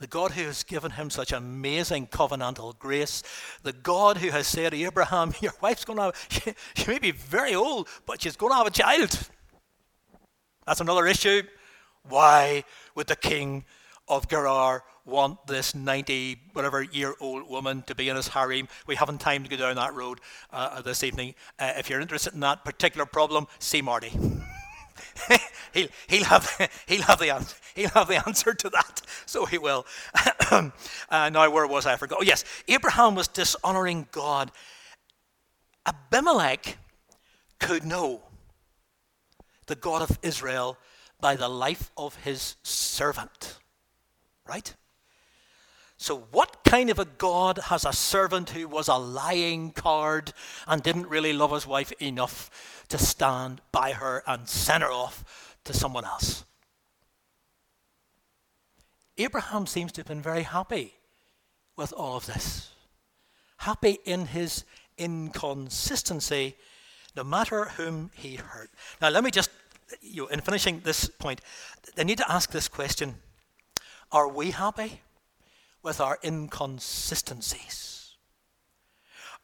the 0.00 0.06
God 0.06 0.32
who 0.32 0.44
has 0.44 0.64
given 0.64 0.92
him 0.92 1.10
such 1.10 1.30
amazing 1.30 2.08
covenantal 2.08 2.76
grace, 2.78 3.22
the 3.62 3.72
God 3.72 4.16
who 4.16 4.30
has 4.30 4.46
said 4.46 4.72
to 4.72 4.82
Abraham, 4.82 5.34
Your 5.40 5.52
wife's 5.60 5.84
going 5.84 5.98
to 5.98 6.04
have, 6.04 6.56
she, 6.74 6.86
may 6.90 6.98
be 6.98 7.12
very 7.12 7.54
old, 7.54 7.88
but 8.06 8.20
she's 8.22 8.36
going 8.36 8.52
to 8.52 8.56
have 8.56 8.66
a 8.66 8.70
child. 8.70 9.28
That's 10.66 10.80
another 10.80 11.06
issue. 11.06 11.42
Why 12.02 12.64
would 12.94 13.06
the 13.06 13.16
king 13.16 13.64
of 14.08 14.28
Gerar 14.28 14.82
want 15.04 15.46
this 15.46 15.74
90 15.74 16.40
whatever 16.52 16.82
year 16.82 17.14
old 17.20 17.48
woman 17.48 17.82
to 17.82 17.94
be 17.94 18.08
in 18.08 18.16
his 18.16 18.28
harem. 18.28 18.68
We 18.86 18.96
haven't 18.96 19.18
time 19.18 19.44
to 19.44 19.50
go 19.50 19.56
down 19.56 19.76
that 19.76 19.94
road 19.94 20.20
uh, 20.52 20.82
this 20.82 21.02
evening. 21.02 21.34
Uh, 21.58 21.72
if 21.76 21.88
you're 21.88 22.00
interested 22.00 22.34
in 22.34 22.40
that 22.40 22.64
particular 22.64 23.06
problem, 23.06 23.46
see 23.58 23.82
Marty. 23.82 24.12
he'll, 25.72 25.88
he'll, 26.08 26.24
have, 26.24 26.70
he'll, 26.86 27.02
have 27.02 27.18
the 27.18 27.30
answer, 27.34 27.56
he'll 27.74 27.90
have 27.90 28.08
the 28.08 28.26
answer 28.26 28.54
to 28.54 28.70
that. 28.70 29.02
So 29.26 29.46
he 29.46 29.58
will. 29.58 29.86
uh, 30.50 30.70
now, 31.10 31.50
where 31.50 31.66
was 31.66 31.86
I? 31.86 31.94
I 31.94 31.96
forgot. 31.96 32.18
Oh, 32.20 32.24
yes. 32.24 32.44
Abraham 32.68 33.14
was 33.14 33.28
dishonoring 33.28 34.08
God. 34.12 34.50
Abimelech 35.86 36.78
could 37.58 37.84
know 37.84 38.22
the 39.66 39.74
God 39.74 40.02
of 40.02 40.18
Israel 40.22 40.78
by 41.20 41.36
the 41.36 41.48
life 41.48 41.90
of 41.96 42.16
his 42.16 42.56
servant. 42.62 43.58
Right? 44.46 44.74
So, 45.96 46.24
what 46.32 46.59
kind 46.70 46.88
of 46.88 47.00
a 47.00 47.04
God 47.04 47.58
has 47.64 47.84
a 47.84 47.92
servant 47.92 48.50
who 48.50 48.68
was 48.68 48.86
a 48.86 48.94
lying 48.94 49.72
card 49.72 50.32
and 50.68 50.80
didn't 50.80 51.08
really 51.08 51.32
love 51.32 51.50
his 51.50 51.66
wife 51.66 51.90
enough 52.00 52.84
to 52.88 52.96
stand 52.96 53.60
by 53.72 53.90
her 53.90 54.22
and 54.24 54.48
send 54.48 54.84
her 54.84 54.92
off 54.92 55.56
to 55.64 55.72
someone 55.72 56.04
else. 56.04 56.44
Abraham 59.18 59.66
seems 59.66 59.90
to 59.90 60.00
have 60.00 60.06
been 60.06 60.22
very 60.22 60.44
happy 60.44 60.94
with 61.76 61.92
all 61.92 62.18
of 62.18 62.26
this, 62.26 62.70
happy 63.56 63.98
in 64.04 64.26
his 64.26 64.64
inconsistency, 64.96 66.54
no 67.16 67.24
matter 67.24 67.64
whom 67.64 68.12
he 68.14 68.36
hurt. 68.36 68.70
Now, 69.02 69.08
let 69.08 69.24
me 69.24 69.32
just 69.32 69.50
you 70.00 70.22
know, 70.22 70.28
in 70.28 70.40
finishing 70.40 70.82
this 70.84 71.08
point, 71.08 71.40
they 71.96 72.04
need 72.04 72.18
to 72.18 72.32
ask 72.32 72.52
this 72.52 72.68
question 72.68 73.16
Are 74.12 74.28
we 74.28 74.52
happy 74.52 75.00
with 75.82 76.00
our 76.00 76.18
inconsistencies? 76.24 78.16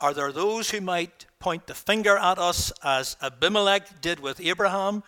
Are 0.01 0.13
there 0.13 0.33
those 0.33 0.71
who 0.71 0.81
might 0.81 1.27
point 1.39 1.67
the 1.67 1.75
finger 1.75 2.17
at 2.19 2.39
us 2.39 2.73
as 2.83 3.17
Abimelech 3.23 4.01
did 4.01 4.21
with 4.21 4.41
Abraham 4.41 5.03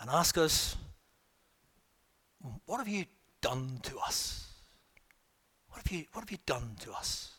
and 0.00 0.08
ask 0.10 0.38
us, 0.38 0.76
What 2.64 2.78
have 2.78 2.88
you 2.88 3.04
done 3.42 3.80
to 3.82 3.98
us? 3.98 4.52
What 5.68 5.82
have 5.82 5.92
you, 5.92 6.06
what 6.12 6.22
have 6.22 6.30
you 6.30 6.38
done 6.46 6.76
to 6.80 6.92
us? 6.92 7.32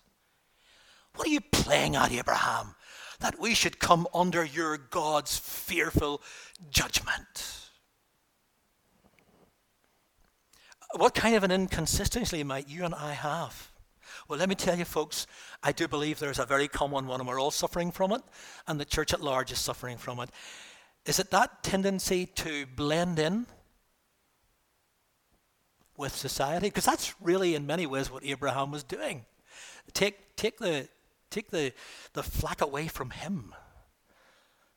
What 1.16 1.28
are 1.28 1.32
you 1.32 1.42
playing 1.42 1.96
at, 1.96 2.12
Abraham, 2.12 2.76
that 3.20 3.40
we 3.40 3.56
should 3.56 3.80
come 3.80 4.08
under 4.14 4.44
your 4.44 4.78
God's 4.78 5.38
fearful 5.38 6.22
judgment? 6.70 7.65
What 10.96 11.14
kind 11.14 11.36
of 11.36 11.44
an 11.44 11.52
inconsistency 11.52 12.42
might 12.44 12.70
you 12.70 12.86
and 12.86 12.96
I 12.96 13.12
have? 13.12 13.72
Well, 14.30 14.40
let 14.40 14.48
me 14.48 14.56
tell 14.56 14.78
you, 14.78 14.86
folks, 14.86 15.28
I 15.62 15.74
do 15.74 15.90
believe 15.90 16.20
there's 16.20 16.40
a 16.40 16.46
very 16.46 16.70
common 16.70 17.06
one, 17.06 17.20
and 17.20 17.28
we're 17.28 17.40
all 17.40 17.52
suffering 17.52 17.92
from 17.92 18.14
it, 18.14 18.22
and 18.66 18.80
the 18.80 18.86
church 18.86 19.14
at 19.14 19.22
large 19.22 19.52
is 19.52 19.60
suffering 19.60 19.98
from 19.98 20.20
it. 20.22 20.30
Is 21.06 21.20
it 21.20 21.32
that 21.32 21.64
tendency 21.64 22.26
to 22.28 22.66
blend 22.78 23.20
in 23.20 23.46
with 25.98 26.16
society? 26.16 26.68
Because 26.68 26.86
that's 26.86 27.14
really, 27.20 27.56
in 27.56 27.68
many 27.68 27.86
ways, 27.86 28.10
what 28.10 28.26
Abraham 28.26 28.72
was 28.72 28.84
doing. 28.84 29.26
Take, 29.94 30.38
take, 30.38 30.60
the, 30.60 30.88
take 31.30 31.52
the, 31.52 31.74
the 32.14 32.24
flack 32.24 32.62
away 32.62 32.88
from 32.88 33.10
him. 33.10 33.54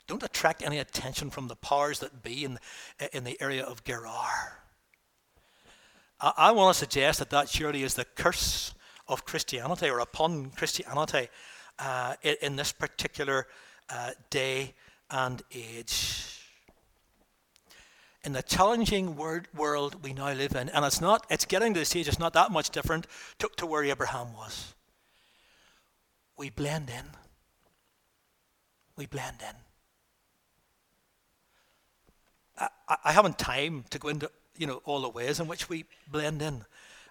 Don't 0.09 0.23
attract 0.25 0.63
any 0.63 0.79
attention 0.79 1.31
from 1.31 1.47
the 1.47 1.57
powers 1.57 2.01
that 2.01 2.25
be 2.25 2.45
in, 2.45 2.59
in 3.13 3.23
the 3.23 3.41
area 3.41 3.65
of 3.65 3.85
Gerar. 3.85 4.65
I, 6.21 6.51
want 6.51 6.75
to 6.75 6.79
suggest 6.79 7.21
that 7.21 7.31
that 7.31 7.49
surely 7.49 7.85
is 7.85 7.95
the 7.95 8.05
curse 8.05 8.75
of 9.07 9.25
Christianity 9.25 9.89
or 9.89 10.01
upon 10.01 10.51
Christianity 10.51 11.29
uh, 11.79 12.15
in, 12.23 12.37
in, 12.43 12.57
this 12.57 12.73
particular 12.73 13.47
uh, 13.89 14.11
day 14.29 14.75
and 15.11 15.41
age. 15.55 16.43
In 18.25 18.33
the 18.33 18.43
challenging 18.43 19.17
word, 19.17 19.47
world 19.55 20.03
we 20.03 20.13
now 20.13 20.33
live 20.33 20.57
in, 20.57 20.69
and 20.71 20.85
it's 20.85 21.01
not, 21.01 21.25
it's 21.31 21.45
getting 21.45 21.73
to 21.75 21.81
the 21.81 21.87
stage, 21.87 22.09
it's 22.09 22.19
not 22.19 22.33
that 22.33 22.51
much 22.51 22.71
different 22.71 23.07
to, 23.39 23.49
to 23.57 23.65
where 23.65 23.85
Abraham 23.85 24.35
was. 24.35 24.75
We 26.37 26.51
blend 26.51 26.91
in. 26.91 27.05
We 28.97 29.07
blend 29.07 29.37
in. 29.41 29.55
I, 32.89 32.97
I 33.05 33.13
haven't 33.13 33.39
time 33.39 33.85
to 33.91 33.99
go 34.01 34.09
into 34.09 34.31
you 34.59 34.66
know 34.66 34.83
all 34.85 35.01
the 35.01 35.09
ways 35.09 35.40
in 35.40 35.47
which 35.47 35.68
we 35.68 35.85
blend 36.11 36.42
in. 36.42 36.64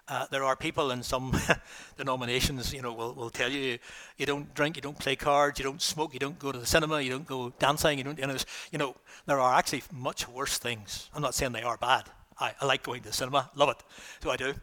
Uh, 0.06 0.24
there 0.30 0.42
are 0.42 0.56
people 0.56 0.90
in 0.90 1.02
some 1.02 1.38
denominations, 1.98 2.72
you 2.72 2.80
know, 2.80 2.94
will, 2.94 3.12
will 3.12 3.28
tell 3.28 3.50
you 3.50 3.78
you 4.16 4.24
don't 4.24 4.54
drink, 4.54 4.74
you 4.76 4.80
don't 4.80 4.98
play 4.98 5.14
cards, 5.14 5.58
you 5.58 5.64
don't 5.64 5.82
smoke, 5.82 6.14
you 6.14 6.18
don't 6.18 6.38
go 6.38 6.50
to 6.50 6.58
the 6.58 6.64
cinema, 6.64 7.00
you 7.00 7.10
don't 7.10 7.26
go 7.26 7.52
dancing, 7.58 7.98
you 7.98 8.04
don't, 8.04 8.18
you 8.18 8.26
know, 8.26 8.36
you 8.72 8.78
know 8.78 8.94
there 9.26 9.38
are 9.38 9.54
actually 9.54 9.82
much 9.92 10.26
worse 10.26 10.56
things. 10.56 11.10
I'm 11.14 11.20
not 11.20 11.34
saying 11.34 11.52
they 11.52 11.62
are 11.62 11.76
bad. 11.76 12.04
I, 12.40 12.54
I 12.60 12.64
like 12.64 12.84
going 12.84 13.02
to 13.02 13.08
the 13.08 13.14
cinema, 13.14 13.50
love 13.54 13.68
it, 13.70 13.82
do 14.20 14.30
I 14.30 14.36
do? 14.36 14.54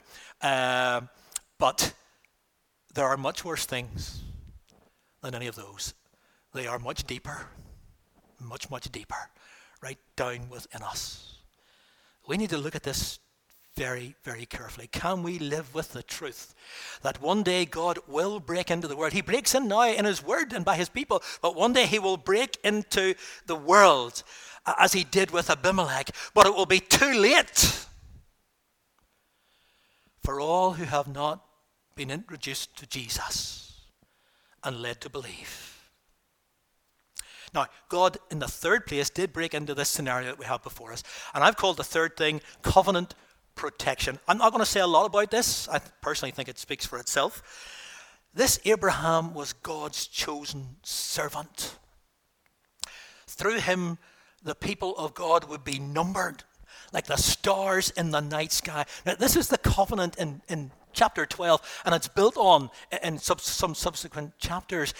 Uh, 0.42 1.02
but 1.60 1.94
there 2.96 3.06
are 3.06 3.18
much 3.18 3.46
worse 3.46 3.66
things 3.66 4.24
than 5.22 5.36
any 5.36 5.48
of 5.48 5.56
those. 5.56 5.94
They 6.54 6.66
are 6.66 6.80
much 6.80 7.04
deeper, 7.06 7.50
much, 8.40 8.72
much 8.72 8.92
deeper, 8.92 9.30
right 9.82 10.00
down 10.16 10.50
within 10.50 10.82
us. 10.82 11.35
We 12.28 12.38
need 12.38 12.50
to 12.50 12.58
look 12.58 12.76
at 12.76 12.84
this 12.84 13.20
very, 13.76 14.16
very 14.24 14.46
carefully. 14.46 14.88
Can 14.88 15.22
we 15.22 15.38
live 15.38 15.76
with 15.76 15.92
the 15.92 16.04
truth 16.04 16.56
that 17.02 17.22
one 17.22 17.44
day 17.44 17.66
God 17.66 18.00
will 18.08 18.40
break 18.40 18.72
into 18.72 18.88
the 18.88 18.96
world? 18.96 19.14
He 19.14 19.22
breaks 19.22 19.54
in 19.54 19.68
now 19.68 19.88
in 19.88 20.06
His 20.06 20.24
word 20.24 20.54
and 20.54 20.64
by 20.64 20.76
His 20.76 20.90
people, 20.90 21.22
but 21.42 21.56
one 21.56 21.74
day 21.74 21.86
He 21.86 22.00
will 22.00 22.18
break 22.18 22.58
into 22.64 23.16
the 23.48 23.56
world 23.56 24.24
as 24.80 24.94
He 24.94 25.04
did 25.04 25.32
with 25.32 25.50
Abimelech. 25.50 26.12
But 26.34 26.48
it 26.48 26.56
will 26.56 26.66
be 26.66 26.80
too 26.80 27.14
late 27.14 27.86
for 30.24 30.40
all 30.40 30.74
who 30.74 30.86
have 30.86 31.08
not 31.08 31.46
been 31.96 32.10
introduced 32.10 32.78
to 32.78 32.88
Jesus 32.88 33.74
and 34.64 34.82
led 34.82 35.02
to 35.02 35.10
believe. 35.10 35.75
Now, 37.56 37.68
God, 37.90 38.18
in 38.30 38.40
the 38.40 38.48
third 38.48 38.86
place, 38.86 39.10
did 39.10 39.34
break 39.34 39.54
into 39.54 39.74
this 39.74 39.90
scenario 39.90 40.28
that 40.28 40.40
we 40.40 40.46
have 40.46 40.62
before 40.62 40.92
us. 40.92 41.04
And 41.34 41.44
I've 41.44 41.56
called 41.56 41.78
the 41.78 41.84
third 41.84 42.18
thing 42.18 42.42
covenant 42.62 43.16
protection. 43.56 44.20
I'm 44.28 44.38
not 44.38 44.52
going 44.52 44.64
to 44.64 44.70
say 44.70 44.82
a 44.82 44.88
lot 44.88 45.06
about 45.06 45.32
this. 45.32 45.68
I 45.70 45.80
personally 46.02 46.32
think 46.32 46.50
it 46.50 46.60
speaks 46.60 46.86
for 46.86 47.00
itself. 47.00 47.42
This 48.34 48.60
Abraham 48.66 49.34
was 49.34 49.54
God's 49.54 50.08
chosen 50.08 50.76
servant. 50.84 51.78
Through 53.28 53.60
him, 53.60 53.98
the 54.44 54.56
people 54.56 54.96
of 54.98 55.14
God 55.14 55.50
would 55.50 55.64
be 55.64 55.80
numbered 55.80 56.44
like 56.92 57.08
the 57.08 57.16
stars 57.16 57.92
in 57.92 58.12
the 58.12 58.20
night 58.20 58.52
sky. 58.52 58.86
Now, 59.06 59.16
this 59.16 59.36
is 59.36 59.48
the 59.48 59.58
covenant 59.58 60.18
in, 60.18 60.42
in 60.50 60.72
chapter 60.96 61.26
12, 61.26 61.82
and 61.86 61.94
it's 61.94 62.08
built 62.08 62.38
on 62.38 62.72
in 63.04 63.20
sub, 63.20 63.40
some 63.40 63.76
subsequent 63.76 64.38
chapters. 64.40 64.94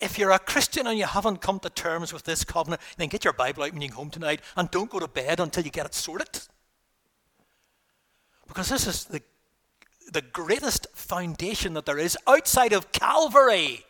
If 0.00 0.18
you're 0.18 0.32
a 0.32 0.38
Christian 0.38 0.86
and 0.86 0.98
you 0.98 1.06
haven't 1.06 1.40
come 1.40 1.60
to 1.60 1.70
terms 1.70 2.12
with 2.12 2.24
this 2.24 2.44
covenant, 2.44 2.82
then 2.96 3.08
get 3.08 3.24
your 3.24 3.32
Bible 3.32 3.62
out 3.62 3.72
when 3.72 3.82
you 3.82 3.88
go 3.88 3.96
home 3.96 4.10
tonight 4.10 4.40
and 4.56 4.70
don't 4.70 4.90
go 4.90 4.98
to 4.98 5.06
bed 5.06 5.38
until 5.38 5.64
you 5.64 5.70
get 5.70 5.86
it 5.86 5.94
sorted. 5.94 6.40
Because 8.48 8.68
this 8.68 8.86
is 8.86 9.04
the, 9.04 9.22
the 10.12 10.22
greatest 10.22 10.88
foundation 10.94 11.74
that 11.74 11.86
there 11.86 11.98
is 11.98 12.18
outside 12.26 12.72
of 12.72 12.90
Calvary 12.92 13.84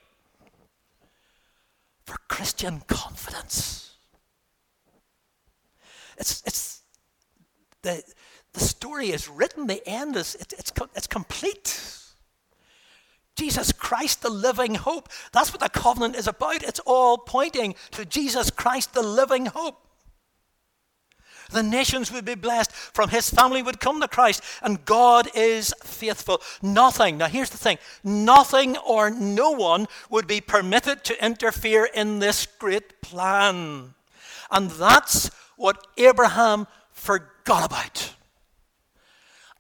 for 2.05 2.16
Christian 2.29 2.83
confidence. 2.87 3.96
It's, 6.18 6.42
it's 6.46 6.83
the, 7.83 8.03
the 8.07 8.14
story 8.82 9.10
is 9.10 9.28
written, 9.28 9.68
the 9.68 9.80
end 9.88 10.16
is 10.16 10.34
it, 10.34 10.52
it's, 10.58 10.72
it's 10.96 11.06
complete. 11.06 11.80
Jesus 13.36 13.70
Christ, 13.70 14.22
the 14.22 14.28
living 14.28 14.74
hope. 14.74 15.08
That's 15.32 15.52
what 15.52 15.60
the 15.60 15.68
covenant 15.68 16.16
is 16.16 16.26
about. 16.26 16.64
It's 16.64 16.80
all 16.80 17.16
pointing 17.16 17.76
to 17.92 18.04
Jesus 18.04 18.50
Christ, 18.50 18.92
the 18.92 19.02
living 19.04 19.46
hope. 19.46 19.78
The 21.52 21.62
nations 21.62 22.10
would 22.10 22.24
be 22.24 22.34
blessed. 22.34 22.72
From 22.72 23.10
his 23.10 23.30
family 23.30 23.62
would 23.62 23.78
come 23.78 24.00
the 24.00 24.08
Christ. 24.08 24.42
And 24.62 24.84
God 24.84 25.28
is 25.32 25.72
faithful. 25.84 26.42
Nothing, 26.60 27.18
now 27.18 27.28
here's 27.28 27.50
the 27.50 27.58
thing 27.58 27.78
nothing 28.02 28.76
or 28.78 29.10
no 29.10 29.52
one 29.52 29.86
would 30.10 30.26
be 30.26 30.40
permitted 30.40 31.04
to 31.04 31.24
interfere 31.24 31.84
in 31.84 32.18
this 32.18 32.46
great 32.58 33.00
plan. 33.00 33.94
And 34.50 34.70
that's 34.72 35.30
what 35.54 35.86
Abraham 35.96 36.66
forgot 36.92 37.64
about. 37.64 38.12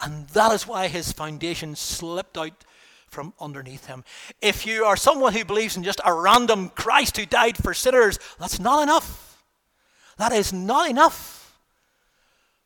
And 0.02 0.26
that 0.28 0.52
is 0.52 0.66
why 0.66 0.88
his 0.88 1.12
foundation 1.12 1.76
slipped 1.76 2.36
out 2.36 2.64
from 3.08 3.34
underneath 3.40 3.86
him. 3.86 4.04
If 4.40 4.66
you 4.66 4.84
are 4.84 4.96
someone 4.96 5.32
who 5.32 5.44
believes 5.44 5.76
in 5.76 5.84
just 5.84 6.00
a 6.04 6.12
random 6.12 6.70
Christ 6.70 7.16
who 7.16 7.26
died 7.26 7.56
for 7.56 7.74
sinners, 7.74 8.18
that's 8.40 8.58
not 8.58 8.82
enough. 8.82 9.44
That 10.16 10.32
is 10.32 10.52
not 10.52 10.90
enough 10.90 11.38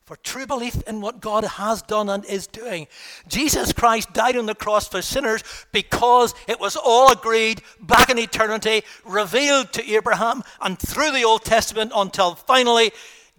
for 0.05 0.15
true 0.15 0.47
belief 0.47 0.81
in 0.87 1.01
what 1.01 1.19
God 1.19 1.43
has 1.43 1.81
done 1.81 2.07
and 2.07 2.23
is 2.25 2.47
doing. 2.47 2.87
Jesus 3.27 3.73
Christ 3.73 4.13
died 4.13 4.37
on 4.37 4.45
the 4.45 4.55
cross 4.55 4.87
for 4.87 5.01
sinners 5.01 5.43
because 5.73 6.33
it 6.47 6.61
was 6.61 6.77
all 6.77 7.11
agreed 7.11 7.61
back 7.81 8.09
in 8.09 8.17
eternity, 8.17 8.83
revealed 9.05 9.73
to 9.73 9.91
Abraham 9.91 10.43
and 10.61 10.79
through 10.79 11.11
the 11.11 11.25
Old 11.25 11.43
Testament 11.43 11.91
until 11.93 12.35
finally 12.35 12.91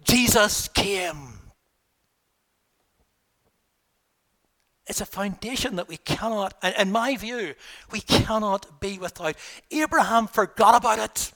Jesus 0.03 0.67
came. 0.67 1.28
It's 4.89 5.01
a 5.01 5.05
foundation 5.05 5.75
that 5.75 5.87
we 5.87 5.97
cannot, 5.97 6.55
in 6.77 6.91
my 6.91 7.15
view, 7.15 7.53
we 7.91 8.01
cannot 8.01 8.81
be 8.81 8.97
without. 8.97 9.35
Abraham 9.69 10.25
forgot 10.25 10.75
about 10.75 10.97
it. 10.97 11.31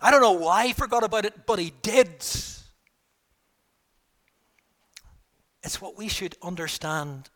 I 0.00 0.10
don't 0.10 0.22
know 0.22 0.32
why 0.32 0.68
he 0.68 0.72
forgot 0.72 1.04
about 1.04 1.26
it, 1.26 1.44
but 1.44 1.58
he 1.58 1.74
did. 1.82 2.08
It's 5.62 5.82
what 5.82 5.98
we 5.98 6.08
should 6.08 6.34
understand 6.42 7.28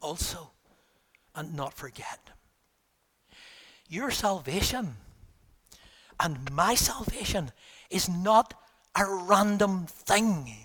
also 0.00 0.52
and 1.34 1.56
not 1.56 1.74
forget. 1.74 2.30
Your 3.88 4.12
salvation 4.12 4.94
and 6.20 6.52
my 6.52 6.76
salvation 6.76 7.50
is 7.90 8.08
not 8.08 8.54
a 8.94 9.04
random 9.04 9.86
thing. 9.86 10.63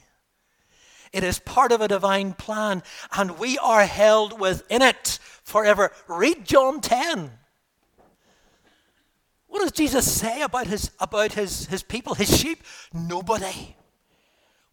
It 1.12 1.24
is 1.24 1.40
part 1.40 1.72
of 1.72 1.82
a 1.82 1.88
divine 1.88 2.34
plan, 2.34 2.84
and 3.12 3.40
we 3.40 3.58
are 3.58 3.86
held 3.86 4.40
within 4.40 4.82
it 4.82 5.20
forever. 5.44 5.92
Read 6.08 6.46
John 6.46 6.82
10. 6.82 7.32
What 9.48 9.62
does 9.62 9.72
Jesus 9.72 10.10
say 10.10 10.42
about 10.42 10.68
his, 10.68 10.92
about 11.00 11.34
his, 11.34 11.66
his 11.66 11.82
people, 11.82 12.14
his 12.14 12.38
sheep? 12.38 12.64
Nobody 12.94 13.76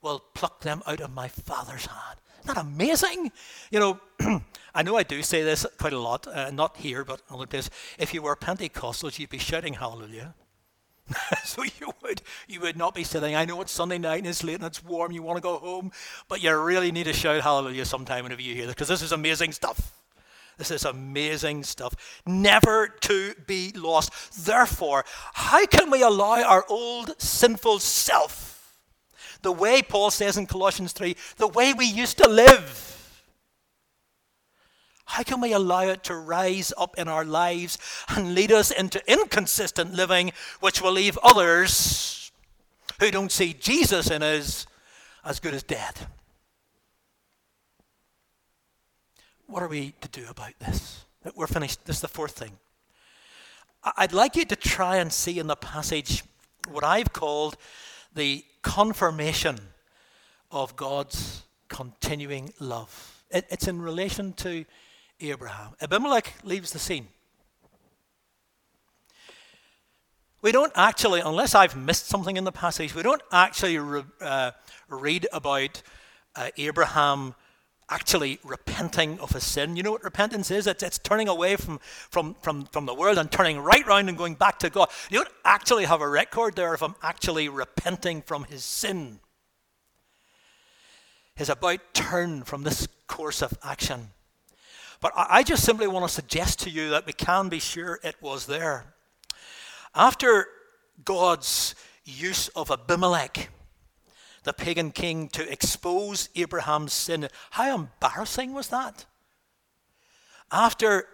will 0.02 0.22
pluck 0.34 0.60
them 0.60 0.82
out 0.86 1.00
of 1.00 1.14
my 1.14 1.28
Father's 1.28 1.86
hand. 1.86 2.20
Isn't 2.40 2.54
that 2.54 2.60
amazing? 2.60 3.32
You 3.70 3.80
know, 3.80 4.00
I 4.74 4.82
know 4.82 4.96
I 4.96 5.02
do 5.02 5.22
say 5.22 5.42
this 5.42 5.66
quite 5.78 5.94
a 5.94 5.98
lot, 5.98 6.26
uh, 6.26 6.50
not 6.50 6.76
here, 6.76 7.04
but 7.04 7.22
other 7.30 7.46
places. 7.46 7.70
If 7.98 8.12
you 8.12 8.22
were 8.22 8.36
Pentecostals, 8.36 9.18
you'd 9.18 9.30
be 9.30 9.38
shouting 9.38 9.74
hallelujah. 9.74 10.34
so 11.44 11.62
you 11.62 11.92
would 12.02 12.22
you 12.48 12.60
would 12.60 12.76
not 12.76 12.94
be 12.94 13.04
sitting. 13.04 13.34
I 13.34 13.44
know 13.44 13.60
it's 13.60 13.72
Sunday 13.72 13.98
night 13.98 14.18
and 14.18 14.26
it's 14.26 14.42
late 14.42 14.56
and 14.56 14.64
it's 14.64 14.84
warm. 14.84 15.12
You 15.12 15.22
want 15.22 15.36
to 15.36 15.42
go 15.42 15.58
home, 15.58 15.92
but 16.28 16.42
you 16.42 16.56
really 16.56 16.92
need 16.92 17.04
to 17.04 17.12
shout 17.12 17.42
hallelujah 17.42 17.84
sometime 17.84 18.24
whenever 18.24 18.42
you 18.42 18.54
hear 18.54 18.66
this 18.66 18.74
because 18.74 18.88
this 18.88 19.02
is 19.02 19.12
amazing 19.12 19.52
stuff. 19.52 19.92
This 20.58 20.70
is 20.70 20.84
amazing 20.84 21.64
stuff. 21.64 22.22
Never 22.24 22.88
to 22.88 23.34
be 23.46 23.72
lost. 23.74 24.46
Therefore, 24.46 25.04
how 25.34 25.66
can 25.66 25.90
we 25.90 26.02
allow 26.02 26.42
our 26.42 26.64
old 26.68 27.20
sinful 27.20 27.80
self, 27.80 28.74
the 29.42 29.52
way 29.52 29.82
Paul 29.82 30.10
says 30.10 30.38
in 30.38 30.46
Colossians 30.46 30.92
3, 30.92 31.14
the 31.36 31.48
way 31.48 31.74
we 31.74 31.84
used 31.84 32.16
to 32.18 32.28
live, 32.28 32.95
how 35.06 35.22
can 35.22 35.40
we 35.40 35.52
allow 35.52 35.82
it 35.82 36.02
to 36.04 36.16
rise 36.16 36.72
up 36.76 36.98
in 36.98 37.08
our 37.08 37.24
lives 37.24 37.78
and 38.08 38.34
lead 38.34 38.52
us 38.52 38.70
into 38.70 39.00
inconsistent 39.10 39.94
living, 39.94 40.32
which 40.60 40.82
will 40.82 40.92
leave 40.92 41.16
others 41.22 42.30
who 43.00 43.10
don't 43.10 43.32
see 43.32 43.54
Jesus 43.54 44.10
in 44.10 44.22
us 44.22 44.66
as 45.24 45.40
good 45.40 45.54
as 45.54 45.62
dead? 45.62 45.94
What 49.46 49.62
are 49.62 49.68
we 49.68 49.94
to 50.00 50.08
do 50.08 50.26
about 50.28 50.58
this? 50.58 51.04
We're 51.36 51.46
finished. 51.46 51.84
This 51.84 51.96
is 51.96 52.02
the 52.02 52.08
fourth 52.08 52.32
thing. 52.32 52.52
I'd 53.96 54.12
like 54.12 54.34
you 54.34 54.44
to 54.44 54.56
try 54.56 54.96
and 54.96 55.12
see 55.12 55.38
in 55.38 55.46
the 55.46 55.56
passage 55.56 56.24
what 56.68 56.82
I've 56.82 57.12
called 57.12 57.56
the 58.12 58.44
confirmation 58.62 59.58
of 60.50 60.74
God's 60.74 61.44
continuing 61.68 62.52
love. 62.58 63.22
it's 63.30 63.68
in 63.68 63.80
relation 63.80 64.32
to 64.34 64.64
Abraham. 65.20 65.74
Abimelech 65.80 66.34
leaves 66.44 66.72
the 66.72 66.78
scene. 66.78 67.08
We 70.42 70.52
don't 70.52 70.72
actually, 70.76 71.20
unless 71.20 71.54
I've 71.54 71.76
missed 71.76 72.06
something 72.06 72.36
in 72.36 72.44
the 72.44 72.52
passage, 72.52 72.94
we 72.94 73.02
don't 73.02 73.22
actually 73.32 73.78
re, 73.78 74.02
uh, 74.20 74.52
read 74.88 75.26
about 75.32 75.82
uh, 76.36 76.50
Abraham 76.56 77.34
actually 77.88 78.38
repenting 78.44 79.18
of 79.20 79.30
his 79.30 79.44
sin. 79.44 79.76
You 79.76 79.82
know 79.82 79.92
what 79.92 80.04
repentance 80.04 80.50
is? 80.50 80.66
It's, 80.66 80.82
it's 80.82 80.98
turning 80.98 81.28
away 81.28 81.56
from, 81.56 81.80
from, 82.10 82.34
from, 82.42 82.66
from 82.66 82.86
the 82.86 82.94
world 82.94 83.18
and 83.18 83.30
turning 83.30 83.58
right 83.58 83.86
round 83.86 84.08
and 84.08 84.18
going 84.18 84.34
back 84.34 84.58
to 84.60 84.70
God. 84.70 84.90
You 85.10 85.18
don't 85.18 85.34
actually 85.44 85.84
have 85.84 86.00
a 86.00 86.08
record 86.08 86.56
there 86.56 86.74
of 86.74 86.80
him 86.80 86.94
actually 87.02 87.48
repenting 87.48 88.22
from 88.22 88.44
his 88.44 88.64
sin. 88.64 89.20
His 91.34 91.48
about 91.48 91.80
turn 91.92 92.42
from 92.42 92.62
this 92.62 92.88
course 93.06 93.42
of 93.42 93.56
action. 93.62 94.10
But 95.00 95.12
I 95.16 95.42
just 95.42 95.64
simply 95.64 95.86
want 95.86 96.06
to 96.06 96.12
suggest 96.12 96.60
to 96.60 96.70
you 96.70 96.90
that 96.90 97.06
we 97.06 97.12
can 97.12 97.48
be 97.48 97.58
sure 97.58 98.00
it 98.02 98.16
was 98.20 98.46
there. 98.46 98.94
After 99.94 100.46
God's 101.04 101.74
use 102.04 102.48
of 102.48 102.70
Abimelech, 102.70 103.50
the 104.44 104.52
pagan 104.52 104.92
king, 104.92 105.28
to 105.30 105.50
expose 105.50 106.28
Abraham's 106.34 106.92
sin, 106.92 107.28
how 107.50 107.74
embarrassing 107.74 108.54
was 108.54 108.68
that? 108.68 109.04
After 110.50 111.06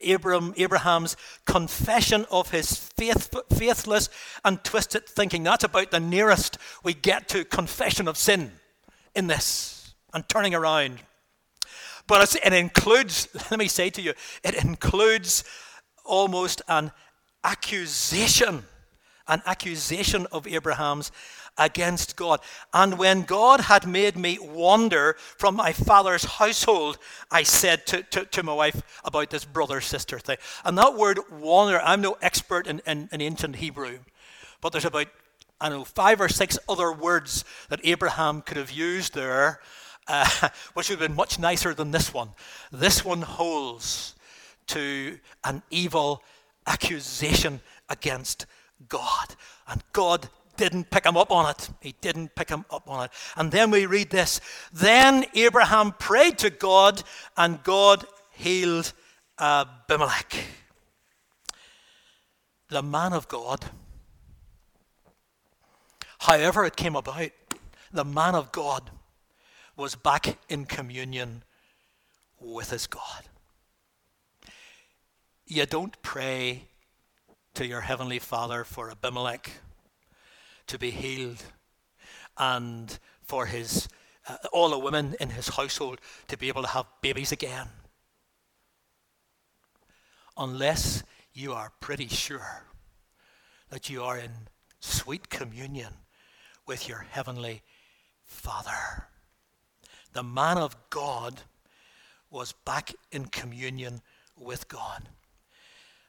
Abraham, 0.00 0.52
Abraham's 0.56 1.16
confession 1.46 2.26
of 2.30 2.50
his 2.50 2.76
faith, 2.76 3.34
faithless 3.50 4.10
and 4.44 4.62
twisted 4.62 5.06
thinking. 5.06 5.42
That's 5.42 5.64
about 5.64 5.90
the 5.90 6.00
nearest 6.00 6.58
we 6.82 6.94
get 6.94 7.28
to 7.28 7.44
confession 7.44 8.06
of 8.06 8.16
sin 8.16 8.52
in 9.14 9.26
this 9.26 9.94
and 10.12 10.28
turning 10.28 10.54
around. 10.54 11.00
But 12.06 12.36
it 12.36 12.52
includes, 12.52 13.28
let 13.50 13.58
me 13.58 13.68
say 13.68 13.90
to 13.90 14.02
you, 14.02 14.14
it 14.42 14.62
includes 14.64 15.44
almost 16.04 16.62
an 16.68 16.92
accusation, 17.42 18.64
an 19.26 19.42
accusation 19.46 20.26
of 20.32 20.46
Abraham's 20.46 21.10
against 21.58 22.16
God. 22.16 22.40
And 22.72 22.98
when 22.98 23.22
God 23.22 23.62
had 23.62 23.86
made 23.86 24.16
me 24.16 24.38
wander 24.40 25.16
from 25.38 25.56
my 25.56 25.72
father's 25.72 26.24
household, 26.24 26.98
I 27.30 27.42
said 27.42 27.86
to, 27.86 28.02
to, 28.02 28.24
to 28.26 28.42
my 28.42 28.52
wife 28.52 28.82
about 29.04 29.30
this 29.30 29.44
brother 29.44 29.80
sister 29.80 30.18
thing. 30.18 30.36
And 30.64 30.76
that 30.78 30.96
word 30.96 31.18
wander, 31.30 31.80
I'm 31.80 32.02
no 32.02 32.16
expert 32.20 32.66
in, 32.66 32.82
in, 32.86 33.08
in 33.10 33.20
ancient 33.20 33.56
Hebrew, 33.56 34.00
but 34.60 34.72
there's 34.72 34.84
about, 34.84 35.08
I 35.60 35.70
know, 35.70 35.84
five 35.84 36.20
or 36.20 36.28
six 36.28 36.58
other 36.68 36.92
words 36.92 37.44
that 37.70 37.80
Abraham 37.84 38.42
could 38.42 38.58
have 38.58 38.70
used 38.70 39.14
there 39.14 39.60
uh, 40.08 40.48
which 40.74 40.88
would 40.88 41.00
have 41.00 41.08
been 41.08 41.16
much 41.16 41.38
nicer 41.38 41.74
than 41.74 41.90
this 41.90 42.12
one. 42.12 42.30
This 42.72 43.04
one 43.04 43.22
holds 43.22 44.14
to 44.68 45.18
an 45.44 45.62
evil 45.70 46.22
accusation 46.66 47.60
against 47.88 48.46
God. 48.88 49.36
And 49.68 49.82
God 49.92 50.28
didn't 50.56 50.90
pick 50.90 51.04
him 51.04 51.16
up 51.16 51.30
on 51.30 51.50
it. 51.50 51.68
He 51.80 51.94
didn't 52.00 52.34
pick 52.34 52.48
him 52.48 52.64
up 52.70 52.88
on 52.88 53.04
it. 53.04 53.10
And 53.36 53.52
then 53.52 53.70
we 53.70 53.86
read 53.86 54.10
this 54.10 54.40
Then 54.72 55.24
Abraham 55.34 55.92
prayed 55.92 56.38
to 56.38 56.50
God, 56.50 57.02
and 57.36 57.62
God 57.62 58.04
healed 58.32 58.92
Abimelech. 59.38 60.44
The 62.68 62.82
man 62.82 63.12
of 63.12 63.28
God, 63.28 63.64
however 66.18 66.64
it 66.64 66.74
came 66.74 66.96
about, 66.96 67.30
the 67.92 68.04
man 68.04 68.34
of 68.34 68.50
God 68.50 68.90
was 69.76 69.94
back 69.94 70.38
in 70.48 70.64
communion 70.64 71.42
with 72.40 72.70
his 72.70 72.86
God. 72.86 73.24
You 75.46 75.66
don't 75.66 76.00
pray 76.02 76.64
to 77.54 77.66
your 77.66 77.82
heavenly 77.82 78.18
Father 78.18 78.64
for 78.64 78.90
Abimelech 78.90 79.50
to 80.66 80.78
be 80.78 80.90
healed 80.90 81.42
and 82.36 82.98
for 83.22 83.46
his 83.46 83.88
uh, 84.28 84.36
all 84.52 84.70
the 84.70 84.78
women 84.78 85.14
in 85.20 85.30
his 85.30 85.48
household 85.48 86.00
to 86.28 86.36
be 86.36 86.48
able 86.48 86.62
to 86.62 86.68
have 86.68 86.86
babies 87.00 87.30
again. 87.30 87.68
Unless 90.36 91.04
you 91.32 91.52
are 91.52 91.70
pretty 91.80 92.08
sure 92.08 92.64
that 93.70 93.88
you 93.88 94.02
are 94.02 94.18
in 94.18 94.30
sweet 94.80 95.28
communion 95.28 95.92
with 96.66 96.88
your 96.88 97.06
heavenly 97.10 97.62
Father 98.24 99.08
the 100.16 100.22
man 100.22 100.56
of 100.56 100.74
God 100.88 101.42
was 102.30 102.52
back 102.64 102.94
in 103.12 103.26
communion 103.26 104.00
with 104.34 104.66
God. 104.66 105.10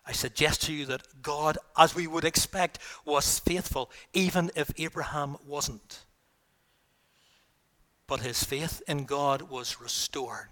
I 0.06 0.14
suggest 0.14 0.62
to 0.64 0.74
you 0.74 0.86
that 0.86 1.22
God, 1.22 1.58
as 1.78 1.94
we 1.94 2.08
would 2.08 2.24
expect, 2.24 2.80
was 3.04 3.40
faithful, 3.40 3.92
even 4.14 4.50
if 4.56 4.72
Abraham 4.78 5.36
wasn't. 5.46 6.06
But 8.08 8.22
his 8.22 8.46
faith 8.46 8.82
in 8.88 9.04
God 9.04 9.42
was 9.42 9.82
restored, 9.82 10.48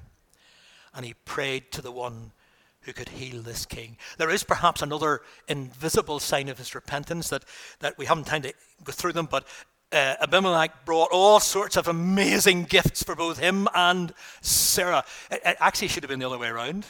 and 0.93 1.05
he 1.05 1.13
prayed 1.13 1.71
to 1.71 1.81
the 1.81 1.93
one 1.93 2.33
who 2.81 2.91
could 2.91 3.07
heal 3.07 3.41
this 3.41 3.65
king. 3.65 3.95
There 4.17 4.29
is 4.29 4.43
perhaps 4.43 4.81
another 4.81 5.21
invisible 5.47 6.19
sign 6.19 6.49
of 6.49 6.57
his 6.57 6.75
repentance 6.75 7.29
that, 7.29 7.45
that 7.79 7.97
we 7.97 8.05
haven't 8.05 8.25
time 8.25 8.41
to 8.41 8.53
go 8.83 8.91
through 8.91 9.13
them, 9.13 9.29
but 9.31 9.47
uh, 9.95 10.17
Abimelech 10.21 10.83
brought 10.83 11.09
all 11.11 11.39
sorts 11.39 11.77
of 11.77 11.87
amazing 11.87 12.65
gifts 12.65 13.01
for 13.01 13.15
both 13.15 13.39
him 13.39 13.67
and 13.73 14.13
Sarah. 14.41 15.05
It, 15.31 15.41
it 15.45 15.57
actually 15.59 15.87
should 15.87 16.03
have 16.03 16.09
been 16.09 16.19
the 16.19 16.27
other 16.27 16.37
way 16.37 16.49
around. 16.49 16.85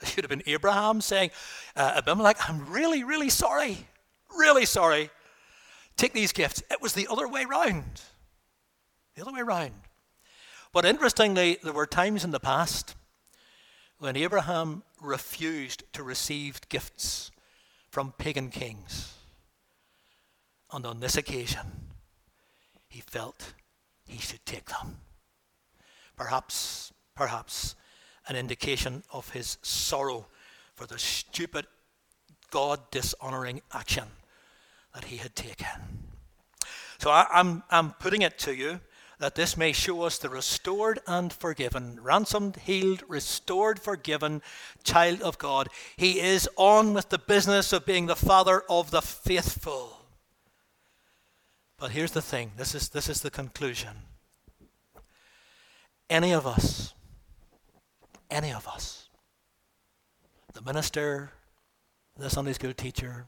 It 0.00 0.08
should 0.08 0.24
have 0.24 0.30
been 0.30 0.42
Abraham 0.46 1.00
saying, 1.00 1.30
uh, 1.74 1.94
Abimelech, 1.96 2.48
I'm 2.48 2.70
really, 2.70 3.02
really 3.02 3.30
sorry. 3.30 3.78
Really 4.38 4.64
sorry. 4.64 5.10
Take 5.96 6.12
these 6.12 6.32
gifts. 6.32 6.62
It 6.70 6.80
was 6.80 6.92
the 6.92 7.08
other 7.10 7.26
way 7.26 7.44
round. 7.44 8.02
The 9.16 9.22
other 9.22 9.32
way 9.32 9.42
round. 9.42 9.72
But 10.72 10.84
interestingly, 10.84 11.58
there 11.64 11.72
were 11.72 11.86
times 11.86 12.22
in 12.22 12.30
the 12.30 12.40
past 12.40 12.94
when 13.98 14.16
Abraham 14.16 14.82
refused 15.00 15.82
to 15.94 16.02
receive 16.02 16.60
gifts 16.68 17.30
from 17.90 18.12
pagan 18.18 18.50
kings. 18.50 19.14
And 20.70 20.84
on 20.84 21.00
this 21.00 21.16
occasion, 21.16 21.85
he 22.96 23.02
felt 23.02 23.52
he 24.06 24.16
should 24.16 24.44
take 24.46 24.64
them. 24.70 24.96
Perhaps, 26.16 26.94
perhaps 27.14 27.74
an 28.26 28.36
indication 28.36 29.02
of 29.12 29.28
his 29.30 29.58
sorrow 29.60 30.28
for 30.74 30.86
the 30.86 30.98
stupid, 30.98 31.66
God 32.50 32.90
dishonoring 32.90 33.60
action 33.70 34.04
that 34.94 35.04
he 35.04 35.18
had 35.18 35.36
taken. 35.36 35.66
So 36.96 37.10
I, 37.10 37.20
am 37.20 37.26
I'm, 37.34 37.62
I'm 37.70 37.90
putting 38.00 38.22
it 38.22 38.38
to 38.38 38.54
you 38.54 38.80
that 39.18 39.34
this 39.34 39.58
may 39.58 39.72
show 39.72 40.00
us 40.04 40.16
the 40.16 40.30
restored 40.30 40.98
and 41.06 41.30
forgiven, 41.30 41.98
ransomed, 42.02 42.56
healed, 42.64 43.02
restored, 43.08 43.78
forgiven 43.78 44.40
child 44.84 45.20
of 45.20 45.36
God. 45.36 45.68
He 45.98 46.18
is 46.20 46.48
on 46.56 46.94
with 46.94 47.10
the 47.10 47.18
business 47.18 47.74
of 47.74 47.84
being 47.84 48.06
the 48.06 48.16
father 48.16 48.62
of 48.70 48.90
the 48.90 49.02
faithful. 49.02 50.05
But 51.78 51.90
here's 51.90 52.12
the 52.12 52.22
thing 52.22 52.52
this 52.56 52.74
is, 52.74 52.88
this 52.88 53.08
is 53.08 53.20
the 53.20 53.30
conclusion. 53.30 53.90
Any 56.08 56.32
of 56.32 56.46
us, 56.46 56.94
any 58.30 58.52
of 58.52 58.66
us, 58.66 59.08
the 60.54 60.62
minister, 60.62 61.32
the 62.16 62.30
Sunday 62.30 62.52
school 62.52 62.72
teacher, 62.72 63.26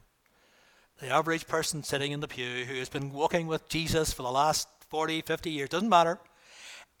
the 0.99 1.09
average 1.09 1.47
person 1.47 1.83
sitting 1.83 2.11
in 2.11 2.19
the 2.19 2.27
pew 2.27 2.65
who 2.65 2.75
has 2.75 2.89
been 2.89 3.13
walking 3.13 3.47
with 3.47 3.69
Jesus 3.69 4.11
for 4.11 4.23
the 4.23 4.31
last 4.31 4.67
40, 4.89 5.21
50 5.21 5.51
years, 5.51 5.69
doesn't 5.69 5.89
matter. 5.89 6.19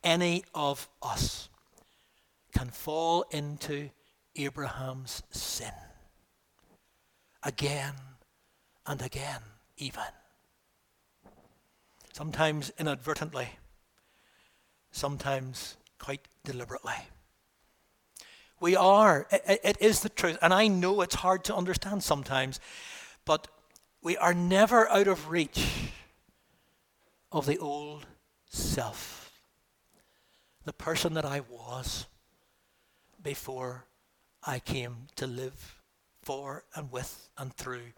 Any 0.03 0.43
of 0.53 0.87
us 1.01 1.49
can 2.53 2.69
fall 2.69 3.25
into 3.31 3.89
Abraham's 4.35 5.23
sin 5.31 5.73
again 7.43 7.93
and 8.85 9.01
again, 9.01 9.41
even. 9.77 10.03
Sometimes 12.13 12.71
inadvertently, 12.77 13.49
sometimes 14.91 15.77
quite 15.99 16.27
deliberately. 16.43 16.95
We 18.59 18.75
are. 18.75 19.27
It, 19.31 19.61
it 19.63 19.77
is 19.79 20.01
the 20.01 20.09
truth. 20.09 20.37
And 20.41 20.53
I 20.53 20.67
know 20.67 21.01
it's 21.01 21.15
hard 21.15 21.43
to 21.45 21.55
understand 21.55 22.03
sometimes, 22.03 22.59
but 23.25 23.47
we 24.01 24.17
are 24.17 24.33
never 24.33 24.89
out 24.89 25.07
of 25.07 25.29
reach 25.29 25.91
of 27.31 27.45
the 27.45 27.57
old 27.57 28.05
self, 28.49 29.31
the 30.65 30.73
person 30.73 31.13
that 31.13 31.25
I 31.25 31.41
was 31.49 32.07
before 33.21 33.85
I 34.43 34.59
came 34.59 35.07
to 35.17 35.27
live 35.27 35.81
for 36.21 36.63
and 36.75 36.91
with 36.91 37.29
and 37.37 37.53
through 37.53 37.93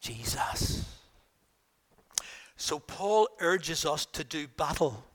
Jesus. 0.00 0.99
So 2.60 2.78
Paul 2.78 3.26
urges 3.38 3.86
us 3.86 4.04
to 4.04 4.22
do 4.22 4.46
battle 4.46 5.06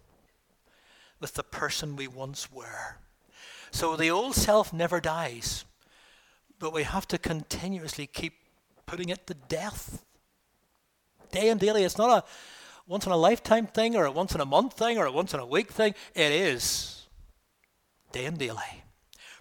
with 1.19 1.35
the 1.35 1.43
person 1.43 1.95
we 1.95 2.07
once 2.07 2.51
were. 2.51 2.97
So 3.69 3.95
the 3.95 4.09
old 4.09 4.33
self 4.33 4.73
never 4.73 4.99
dies, 4.99 5.63
but 6.57 6.73
we 6.73 6.81
have 6.81 7.07
to 7.09 7.19
continuously 7.19 8.07
keep 8.07 8.33
putting 8.87 9.09
it 9.09 9.27
to 9.27 9.35
death. 9.35 10.03
Day 11.31 11.49
and 11.49 11.59
daily. 11.59 11.83
It's 11.83 11.99
not 11.99 12.25
a 12.25 12.27
once 12.87 13.05
in 13.05 13.11
a 13.11 13.17
lifetime 13.17 13.67
thing 13.67 13.95
or 13.95 14.05
a 14.05 14.11
once 14.11 14.33
in 14.33 14.41
a 14.41 14.45
month 14.45 14.73
thing 14.73 14.97
or 14.97 15.05
a 15.05 15.11
once 15.11 15.31
in 15.35 15.39
a 15.39 15.45
week 15.45 15.71
thing. 15.71 15.93
It 16.15 16.31
is 16.31 17.05
day 18.11 18.25
and 18.25 18.39
daily. 18.39 18.84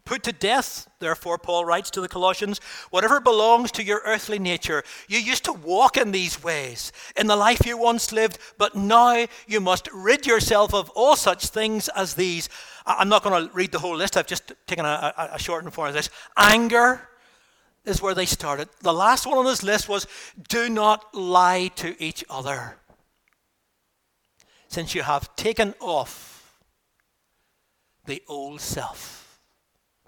Put 0.05 0.23
to 0.25 0.33
death, 0.33 0.87
therefore, 0.99 1.39
Paul 1.39 1.65
writes 1.65 1.91
to 1.93 2.03
the 2.03 2.09
Colossians, 2.09 2.61
whatever 2.91 3.21
belongs 3.21 3.73
to 3.73 3.83
your 3.83 4.03
earthly 4.05 4.39
nature. 4.39 4.83
You 5.09 5.19
used 5.19 5.45
to 5.47 5.53
walk 5.53 5.97
in 5.97 6.13
these 6.13 6.43
ways 6.45 6.93
in 7.17 7.27
the 7.27 7.37
life 7.37 7.65
you 7.65 7.79
once 7.79 8.13
lived, 8.13 8.39
but 8.59 8.75
now 8.75 9.27
you 9.47 9.61
must 9.63 9.89
rid 9.95 10.27
yourself 10.27 10.75
of 10.75 10.91
all 10.91 11.17
such 11.17 11.47
things 11.47 11.89
as 11.89 12.15
these. 12.15 12.51
I'm 12.85 13.09
not 13.09 13.23
going 13.23 13.49
to 13.49 13.55
read 13.55 13.73
the 13.73 13.79
whole 13.79 13.97
list, 13.97 14.19
I've 14.19 14.27
just 14.27 14.53
taken 14.67 14.85
a, 14.85 15.15
a, 15.17 15.31
a 15.37 15.39
shortened 15.39 15.73
form 15.73 15.89
of 15.89 15.95
this. 15.95 16.11
Anger 16.37 17.09
is 17.87 18.03
where 18.03 18.15
they 18.15 18.27
started. 18.27 18.69
The 18.83 18.93
last 18.93 19.27
one 19.27 19.39
on 19.39 19.47
this 19.47 19.63
list 19.63 19.89
was 19.89 20.07
do 20.49 20.69
not 20.69 21.15
lie 21.15 21.69
to 21.77 22.03
each 22.03 22.25
other 22.29 22.77
since 24.69 24.95
you 24.95 25.03
have 25.03 25.35
taken 25.37 25.75
off 25.81 26.61
the 28.05 28.23
old 28.29 28.61
self. 28.61 29.24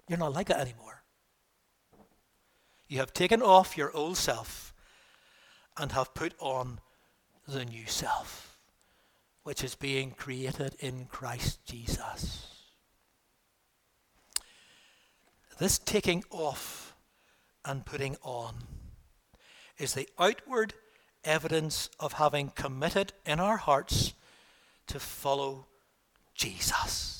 You're 0.09 0.19
not 0.19 0.33
like 0.33 0.49
that 0.49 0.61
anymore. 0.61 1.03
You 2.89 2.99
have 2.99 3.13
taken 3.13 3.43
off 3.43 3.77
your 3.77 3.95
old 3.97 4.17
self 4.17 4.73
and 5.77 5.93
have 5.93 6.15
put 6.15 6.35
on 6.39 6.81
the 7.49 7.65
new 7.65 7.87
self, 7.87 8.59
which 9.43 9.65
is 9.65 9.75
being 9.75 10.13
created 10.13 10.77
in 10.79 11.07
Christ 11.07 11.65
Jesus. 11.65 12.47
This 15.59 15.79
taking 15.79 16.23
off 16.31 16.95
and 17.65 17.85
putting 17.85 18.17
on 18.23 18.55
is 19.79 19.95
the 19.95 20.09
outward 20.19 20.75
evidence 21.25 21.91
of 21.99 22.15
having 22.15 22.51
committed 22.51 23.13
in 23.25 23.41
our 23.41 23.57
hearts 23.57 24.15
to 24.87 25.01
follow 25.01 25.67
Jesus. 26.35 27.16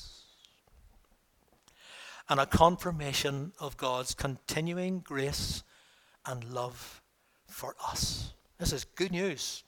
And 2.29 2.39
a 2.39 2.45
confirmation 2.45 3.53
of 3.59 3.77
God's 3.77 4.13
continuing 4.13 4.99
grace 4.99 5.63
and 6.25 6.43
love 6.43 7.01
for 7.47 7.75
us. 7.85 8.33
This 8.57 8.73
is 8.73 8.83
good 8.83 9.11
news 9.11 9.63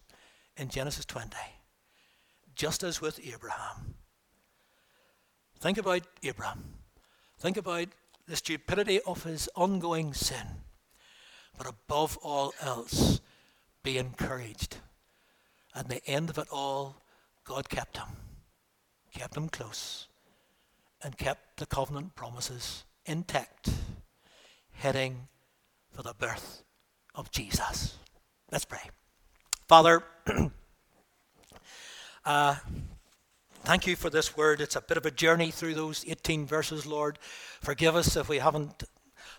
in 0.58 0.68
Genesis 0.68 1.06
20, 1.06 1.30
just 2.56 2.84
as 2.84 3.00
with 3.00 3.20
Abraham. 3.26 3.96
Think 5.60 5.78
about 5.78 6.02
Abraham. 6.22 6.64
Think 7.40 7.56
about 7.56 7.88
the 8.28 8.36
stupidity 8.36 9.00
of 9.02 9.24
his 9.24 9.50
ongoing 9.56 10.14
sin. 10.14 10.64
But 11.58 11.68
above 11.68 12.18
all 12.22 12.54
else, 12.62 13.22
be 13.84 13.98
encouraged. 13.98 14.78
At 15.74 15.88
the 15.88 16.06
end 16.06 16.30
of 16.30 16.38
it 16.38 16.48
all, 16.52 16.98
God 17.46 17.70
kept 17.70 17.98
him, 17.98 18.10
kept 19.14 19.38
him 19.38 19.48
close, 19.48 20.09
and 21.04 21.18
kept 21.18 21.58
the 21.58 21.66
covenant 21.66 22.16
promises 22.16 22.84
intact, 23.06 23.70
heading 24.72 25.28
for 25.92 26.04
the 26.04 26.14
birth 26.14 26.64
of 27.16 27.32
Jesus. 27.32 27.98
Let's 28.52 28.66
pray. 28.66 28.90
Father, 29.68 30.04
uh, 32.26 32.56
thank 33.64 33.88
you 33.88 33.96
for 33.96 34.10
this 34.10 34.36
word. 34.36 34.62
It's 34.62 34.76
a 34.76 34.82
bit 34.82 34.98
of 34.98 35.06
a 35.06 35.12
journey 35.12 35.52
through 35.52 35.76
those 35.76 36.06
18 36.08 36.46
verses, 36.46 36.86
Lord. 36.86 37.20
Forgive 37.62 37.96
us 37.96 38.16
if 38.16 38.30
we 38.30 38.40
haven't 38.40 38.84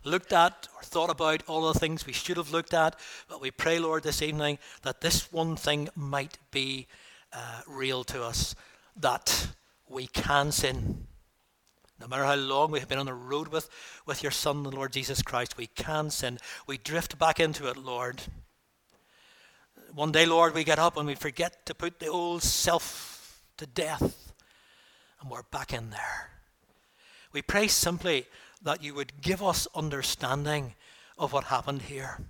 looked 0.04 0.32
at 0.32 0.68
or 0.76 0.82
thought 0.82 1.11
about 1.11 1.42
all 1.46 1.72
the 1.72 1.78
things 1.78 2.06
we 2.06 2.12
should 2.12 2.36
have 2.36 2.52
looked 2.52 2.74
at, 2.74 2.98
but 3.28 3.40
we 3.40 3.50
pray, 3.50 3.78
Lord, 3.78 4.02
this 4.02 4.22
evening 4.22 4.58
that 4.82 5.00
this 5.00 5.32
one 5.32 5.56
thing 5.56 5.88
might 5.94 6.38
be 6.50 6.86
uh, 7.32 7.62
real 7.66 8.04
to 8.04 8.22
us 8.22 8.54
that 8.96 9.48
we 9.88 10.06
can 10.06 10.52
sin. 10.52 11.06
No 12.01 12.07
matter 12.07 12.24
how 12.24 12.34
long 12.34 12.70
we 12.70 12.80
have 12.80 12.88
been 12.88 12.98
on 12.98 13.07
the 13.07 13.12
road 13.12 13.48
with, 13.48 13.68
with 14.07 14.22
your 14.22 14.32
Son, 14.32 14.62
the 14.62 14.70
Lord 14.70 14.92
Jesus 14.92 15.22
Christ, 15.22 15.59
we 15.59 15.66
can 15.66 16.11
sin. 16.11 16.38
We 16.66 16.78
drift 16.78 17.18
back 17.18 17.38
into 17.38 17.68
it, 17.68 17.76
Lord. 17.76 18.22
One 19.94 20.11
day, 20.11 20.24
Lord, 20.24 20.55
we 20.55 20.64
get 20.64 20.78
up 20.78 20.96
and 20.96 21.07
we 21.07 21.14
forget 21.14 21.66
to 21.66 21.74
put 21.74 21.98
the 21.98 22.07
old 22.07 22.42
self 22.42 23.42
to 23.59 23.66
death, 23.66 24.32
and 25.20 25.30
we're 25.30 25.42
back 25.42 25.74
in 25.74 25.90
there. 25.90 26.30
We 27.32 27.42
pray 27.42 27.68
simply 27.68 28.26
that 28.62 28.82
you 28.82 28.94
would 28.94 29.20
give 29.20 29.42
us 29.42 29.68
understanding 29.74 30.74
of 31.18 31.32
what 31.32 31.44
happened 31.44 31.82
here 31.82 32.20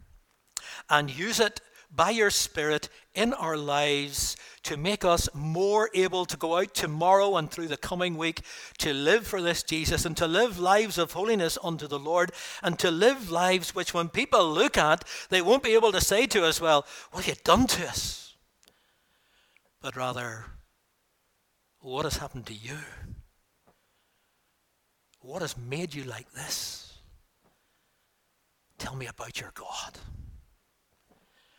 and 0.89 1.17
use 1.17 1.39
it 1.39 1.61
by 1.95 2.11
your 2.11 2.31
Spirit 2.31 2.89
in 3.15 3.33
our 3.35 3.57
lives 3.57 4.37
to 4.63 4.77
make 4.77 5.05
us 5.05 5.29
more 5.35 5.91
able 5.95 6.25
to 6.25 6.37
go 6.37 6.59
out 6.59 6.75
tomorrow 6.75 7.37
and 7.37 7.51
through 7.51 7.67
the 7.67 7.77
coming 7.77 8.17
week 8.17 8.43
to 8.79 8.93
live 8.93 9.27
for 9.27 9.43
this 9.43 9.63
Jesus 9.63 10.05
and 10.05 10.17
to 10.17 10.27
live 10.27 10.59
lives 10.59 10.99
of 10.99 11.13
holiness 11.13 11.59
unto 11.63 11.89
the 11.89 11.99
Lord 11.99 12.33
and 12.63 12.79
to 12.79 12.91
live 12.91 13.31
lives 13.31 13.75
which, 13.75 13.93
when 13.93 14.09
people 14.09 14.53
look 14.53 14.79
at, 14.79 15.05
they 15.31 15.43
won't 15.43 15.63
be 15.63 15.75
able 15.75 15.93
to 15.93 16.01
say 16.01 16.27
to 16.27 16.45
us, 16.45 16.61
Well, 16.61 16.87
what 17.11 17.25
have 17.25 17.37
you 17.37 17.41
done 17.43 17.67
to 17.69 17.89
us? 17.89 18.35
But 19.81 19.97
rather, 19.97 20.47
What 21.81 22.05
has 22.05 22.19
happened 22.19 22.47
to 22.47 22.55
you? 22.55 22.77
What 25.21 25.43
has 25.43 25.57
made 25.57 25.95
you 25.95 26.05
like 26.05 26.31
this? 26.33 26.99
Tell 28.79 28.95
me 28.95 29.07
about 29.07 29.41
your 29.41 29.53
God. 29.55 29.99